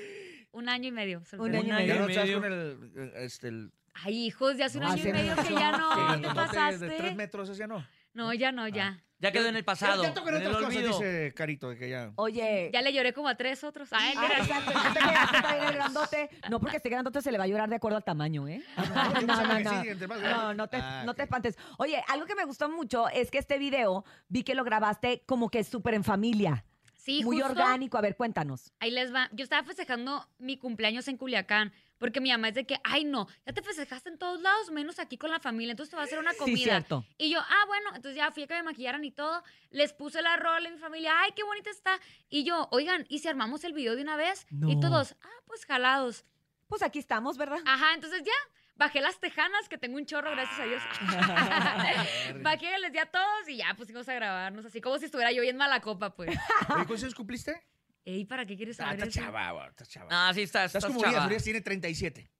un 0.52 0.68
año 0.68 0.87
y 0.88 0.92
medio. 0.92 1.18
Un 1.18 1.24
soltera. 1.26 1.58
año 1.58 1.66
y 1.80 1.87
Ya 1.88 1.94
medio. 1.94 2.00
no 2.00 2.08
estás 2.08 2.30
con 2.30 2.44
el, 2.44 3.12
este, 3.16 3.48
el 3.48 3.72
Ay, 4.04 4.26
hijos, 4.26 4.56
ya 4.56 4.66
hace 4.66 4.78
un 4.78 4.84
No, 4.84 4.90
año 4.90 5.02
y 5.08 5.12
medio 5.12 5.34
que 5.37 5.54
ya 5.54 5.72
no. 5.72 6.20
¿Te 6.20 6.28
pasaste? 6.34 6.78
de 6.88 6.96
tres 6.96 7.16
metros, 7.16 7.48
ese 7.48 7.58
ya 7.61 7.66
no. 7.66 7.87
No, 8.14 8.32
ya 8.32 8.52
no, 8.52 8.66
ya. 8.68 9.02
Ya 9.20 9.32
quedó 9.32 9.48
en 9.48 9.56
el 9.56 9.64
pasado. 9.64 10.02
Ya 10.04 10.14
tocan 10.14 10.37
en 10.37 10.42
el 10.42 10.48
otras 10.48 10.64
cosas, 10.66 10.82
dice 10.84 11.32
Carito, 11.34 11.70
de 11.70 11.76
que 11.76 11.88
ya... 11.90 12.12
Oye. 12.14 12.70
Ya 12.72 12.82
le 12.82 12.92
lloré 12.92 13.12
como 13.12 13.26
a 13.28 13.34
tres 13.37 13.64
otros. 13.64 13.88
Ay, 13.92 14.14
Ah, 14.16 14.20
mira. 14.22 14.38
exacto, 14.38 14.72
no 14.72 15.66
el 15.68 15.74
grandote. 15.74 16.30
Porque 16.61 16.76
este 16.76 16.88
grandote 16.88 17.20
se 17.22 17.32
le 17.32 17.38
va 17.38 17.44
a 17.44 17.46
llorar 17.48 17.68
de 17.68 17.74
acuerdo 17.76 17.96
al 17.96 18.04
tamaño, 18.04 18.46
¿eh? 18.46 18.62
No, 18.76 19.34
no, 19.34 19.58
no. 19.58 19.82
Sí, 19.82 19.88
No, 20.22 20.54
no 20.54 20.68
te, 20.68 20.76
Ah, 20.76 21.02
no 21.04 21.14
te 21.14 21.22
ok. 21.22 21.26
espantes. 21.26 21.58
Oye, 21.78 22.00
algo 22.08 22.26
que 22.26 22.37
me 22.37 22.44
gustó 22.44 22.68
mucho 22.68 23.08
es 23.08 23.32
que 23.32 23.38
este 23.38 23.58
video 23.58 24.04
vi 24.28 24.44
que 24.44 24.54
lo 24.54 24.62
grabaste 24.62 25.24
como 25.26 25.50
que 25.50 25.64
súper 25.64 25.94
en 25.94 26.04
familia. 26.04 26.64
Sí, 26.94 27.24
muy 27.24 27.38
justo 27.40 27.50
orgánico. 27.52 27.98
A 27.98 28.02
ver, 28.02 28.14
cuéntanos. 28.16 28.72
Ahí 28.78 28.92
les 28.92 29.12
va. 29.12 29.28
Yo 29.32 29.42
estaba 29.42 29.64
festejando 29.64 30.28
mi 30.38 30.58
cumpleaños 30.58 31.08
en 31.08 31.16
Culiacán, 31.16 31.72
Porque 31.98 32.20
mi 32.20 32.30
mamá 32.30 32.48
es 32.48 32.54
de 32.54 32.64
que, 32.66 32.78
ay, 32.84 33.04
no, 33.04 33.26
ya 33.44 33.52
te 33.52 33.61
festejaste 33.62 34.08
en 34.08 34.18
todos 34.18 34.40
lados, 34.40 34.70
menos 34.70 34.98
aquí 34.98 35.18
con 35.18 35.30
la 35.30 35.40
familia, 35.40 35.72
entonces 35.72 35.90
te 35.90 35.96
va 35.96 36.02
a 36.02 36.04
hacer 36.06 36.18
una 36.18 36.32
Sí, 36.32 36.38
comida. 36.38 36.56
cierto. 36.64 37.04
Y 37.18 37.30
yo, 37.30 37.40
ah, 37.40 37.64
bueno, 37.66 37.88
entonces 37.94 38.14
ya 38.16 38.30
fui 38.30 38.44
a 38.44 38.46
que 38.46 38.54
me 38.54 38.62
maquillaran 38.62 39.04
y 39.04 39.11
todo. 39.11 39.42
Les 39.70 39.92
puse 39.92 40.22
la 40.22 40.37
rola 40.37 40.68
en 40.68 40.74
mi 40.74 40.80
familia, 40.80 41.12
ay, 41.20 41.32
qué 41.34 41.42
bonita 41.42 41.70
está. 41.70 41.98
Y 42.28 42.44
yo, 42.44 42.68
oigan, 42.70 43.04
¿y 43.08 43.18
si 43.18 43.28
armamos 43.28 43.64
el 43.64 43.72
video 43.72 43.96
de 43.96 44.02
una 44.02 44.16
vez? 44.16 44.46
Y 44.50 44.76
No. 44.76 44.80
todos, 44.80 45.16
ah, 45.22 45.28
pues 45.46 45.64
jalados. 45.66 46.24
Pues 46.68 46.82
aquí 46.82 46.98
estamos, 46.98 47.37
¿verdad? 47.38 47.58
Ajá, 47.64 47.94
entonces 47.94 48.22
ya. 48.24 48.32
Bajé 48.76 49.00
las 49.00 49.18
tejanas, 49.18 49.68
que 49.68 49.76
tengo 49.76 49.96
un 49.96 50.06
chorro, 50.06 50.30
gracias 50.30 50.61
a 50.61 50.64
Dios. 50.64 50.82
Bajé, 52.42 52.78
les 52.78 52.92
di 52.92 52.98
a 52.98 53.06
todos 53.06 53.48
y 53.48 53.56
ya 53.56 53.74
pusimos 53.74 54.08
a 54.08 54.14
grabarnos, 54.14 54.64
así 54.64 54.80
como 54.80 54.98
si 54.98 55.06
estuviera 55.06 55.32
yo 55.32 55.42
bien 55.42 55.56
mala 55.56 55.80
copa, 55.80 56.11
pues. 56.14 56.30
Oye, 56.30 56.38
¿Cuántos 56.66 57.02
años 57.02 57.14
cumpliste? 57.16 57.61
Ey, 58.04 58.24
¿para 58.24 58.46
qué 58.46 58.56
quieres 58.56 58.78
Ah, 58.80 58.84
saber 58.84 59.00
estás 59.00 59.08
eso? 59.16 59.20
chava, 59.20 59.66
estás 59.68 59.88
chava. 59.88 60.08
Ah, 60.11 60.32
sí, 60.34 60.42
estás, 60.42 60.66
Estás 60.66 60.84
estás 60.84 60.88
como 60.88 61.00
Urias, 61.00 61.14
chava. 61.14 61.26
Urias 61.26 61.44
tiene 61.44 61.61
37. 61.61 62.30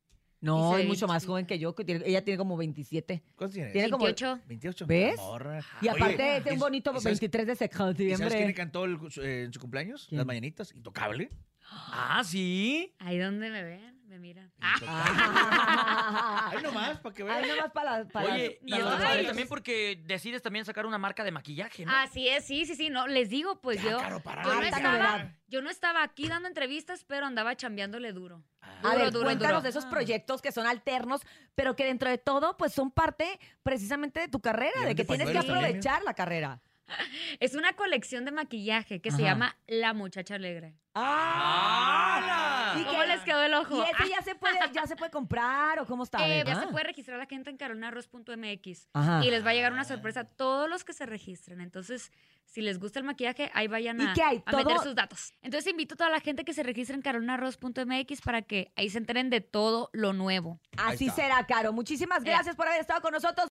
No, 0.41 0.77
es 0.79 0.87
mucho 0.87 1.09
más 1.09 1.23
chiquita. 1.23 1.33
joven 1.33 1.47
que 1.47 1.59
yo, 1.59 1.75
que 1.75 1.85
tiene- 1.85 2.07
ella 2.07 2.23
tiene 2.25 2.39
como 2.39 2.57
27. 2.57 3.23
¿Cuántos 3.35 3.55
tienes? 3.55 3.73
Tiene 3.73 3.91
como 3.91 4.05
28. 4.05 4.41
28. 4.47 4.87
¿Ves? 4.87 5.17
Morra. 5.17 5.59
Y 5.83 5.89
Oye, 5.89 5.91
aparte 5.91 6.37
es 6.39 6.47
un 6.47 6.53
¿y- 6.53 6.57
bonito 6.59 6.91
y 6.91 6.95
sabes- 7.01 7.05
23 7.21 7.47
de 7.47 7.53
¿Y 7.53 7.57
sabes 7.57 7.71
quién 7.97 8.09
le 8.09 8.17
septiembre. 8.29 8.55
cantó 8.55 8.85
el- 8.85 9.11
su- 9.11 9.21
eh, 9.23 9.43
en 9.45 9.53
su 9.53 9.59
cumpleaños? 9.61 10.07
¿Quién? 10.09 10.19
Las 10.19 10.27
mañanitas. 10.27 10.73
Intocable. 10.75 11.29
Ah, 11.71 12.23
sí. 12.25 12.95
Ahí 13.01 13.19
donde 13.19 13.51
me 13.51 13.63
ven, 13.65 13.98
me 14.09 14.19
miran. 14.19 14.51
Ahí 14.61 16.63
nomás, 16.63 16.99
para 17.01 17.15
que 17.15 17.23
vean. 17.23 17.45
Ahí 17.45 17.51
nomás 17.51 17.73
para, 17.73 18.05
para 18.09 18.35
Oye, 18.35 18.59
y 18.63 18.73
padre 18.73 19.25
también 19.25 19.49
porque 19.49 20.03
decides 20.07 20.43
también 20.43 20.65
sacar 20.65 20.87
una 20.87 20.99
marca 20.99 21.25
de 21.25 21.31
maquillaje, 21.31 21.85
¿no? 21.85 21.93
Así 21.95 22.29
es, 22.29 22.45
sí, 22.45 22.67
sí, 22.67 22.75
sí, 22.75 22.91
no, 22.91 23.07
les 23.07 23.29
digo, 23.29 23.61
pues 23.61 23.83
yo, 23.83 23.99
caro 23.99 24.21
para 24.21 24.43
yo, 24.43 24.55
no 24.55 24.63
estaba, 24.63 25.35
yo 25.49 25.63
no 25.63 25.71
estaba 25.71 26.03
aquí 26.03 26.29
dando 26.29 26.49
entrevistas, 26.49 27.05
pero 27.05 27.27
andaba 27.27 27.57
chambeándole 27.57 28.13
duro. 28.13 28.43
A 28.61 28.81
Duro, 28.83 28.99
ver, 28.99 29.13
duro, 29.13 29.25
cuéntanos 29.25 29.53
duro. 29.55 29.63
de 29.63 29.69
esos 29.71 29.87
proyectos 29.87 30.43
que 30.43 30.53
son 30.53 30.67
alternos, 30.67 31.23
pero 31.55 31.77
que 31.77 31.85
dentro 31.85 32.11
de 32.11 32.19
todo, 32.19 32.57
pues 32.57 32.73
son 32.73 32.91
parte 32.91 33.39
precisamente 33.63 34.21
de 34.21 34.29
tu 34.29 34.41
carrera, 34.41 34.85
de 34.85 34.95
que 34.95 35.05
tienes 35.05 35.31
que 35.31 35.39
aprovechar 35.39 36.03
la 36.03 36.15
carrera. 36.15 36.61
Es 37.41 37.55
una 37.55 37.73
colección 37.75 38.25
de 38.25 38.33
maquillaje 38.33 39.01
que 39.01 39.11
se 39.11 39.23
llama 39.23 39.57
La 39.67 39.93
Muchacha 39.93 40.35
Alegre. 40.35 40.75
¡Ah! 40.95 42.75
¿Y 42.79 42.85
¿Cómo 42.85 43.05
les 43.05 43.21
quedó 43.21 43.43
el 43.43 43.55
ojo? 43.55 43.77
¿Y 43.79 43.83
ese 43.83 44.11
ya 44.11 44.23
se 44.23 44.35
puede, 44.35 44.59
ya 44.73 44.87
se 44.87 44.97
puede 44.97 45.11
comprar 45.11 45.79
o 45.79 45.87
cómo 45.87 46.03
está? 46.03 46.27
Eh, 46.29 46.43
ya 46.45 46.61
se 46.61 46.67
puede 46.69 46.85
registrar 46.85 47.19
la 47.19 47.27
gente 47.27 47.51
en 47.51 47.57
carolinarroz.mx 47.57 48.89
Ajá. 48.93 49.25
y 49.25 49.31
les 49.31 49.45
va 49.45 49.51
a 49.51 49.55
llegar 49.55 49.73
una 49.73 49.85
sorpresa 49.85 50.21
a 50.21 50.25
todos 50.25 50.69
los 50.69 50.85
que 50.85 50.93
se 50.93 51.07
registren. 51.07 51.61
Entonces, 51.61 52.11
si 52.45 52.63
les 52.63 52.79
gusta 52.79 52.99
el 52.99 53.05
maquillaje, 53.05 53.51
ahí 53.55 53.69
vayan 53.69 54.01
¿Y 54.01 54.07
a, 54.07 54.13
qué 54.15 54.23
hay? 54.23 54.43
a 54.45 54.57
meter 54.57 54.79
sus 54.79 54.95
datos. 54.95 55.35
Entonces, 55.43 55.71
invito 55.71 55.95
a 55.95 55.99
toda 55.99 56.11
la 56.11 56.21
gente 56.21 56.45
que 56.45 56.53
se 56.53 56.63
registre 56.63 56.97
en 56.97 57.03
carolinarroz.mx 57.03 58.21
para 58.23 58.43
que 58.43 58.73
ahí 58.75 58.91
se 58.91 58.99
enteren 58.99 59.31
de 59.31 59.41
todo 59.41 59.91
lo 59.93 60.13
nuevo. 60.13 60.59
Así 60.79 61.11
será, 61.11 61.47
Caro. 61.47 61.73
Muchísimas 61.73 62.25
gracias 62.25 62.57
por 62.57 62.67
haber 62.67 62.81
estado 62.81 63.03
con 63.03 63.13
nosotros. 63.13 63.47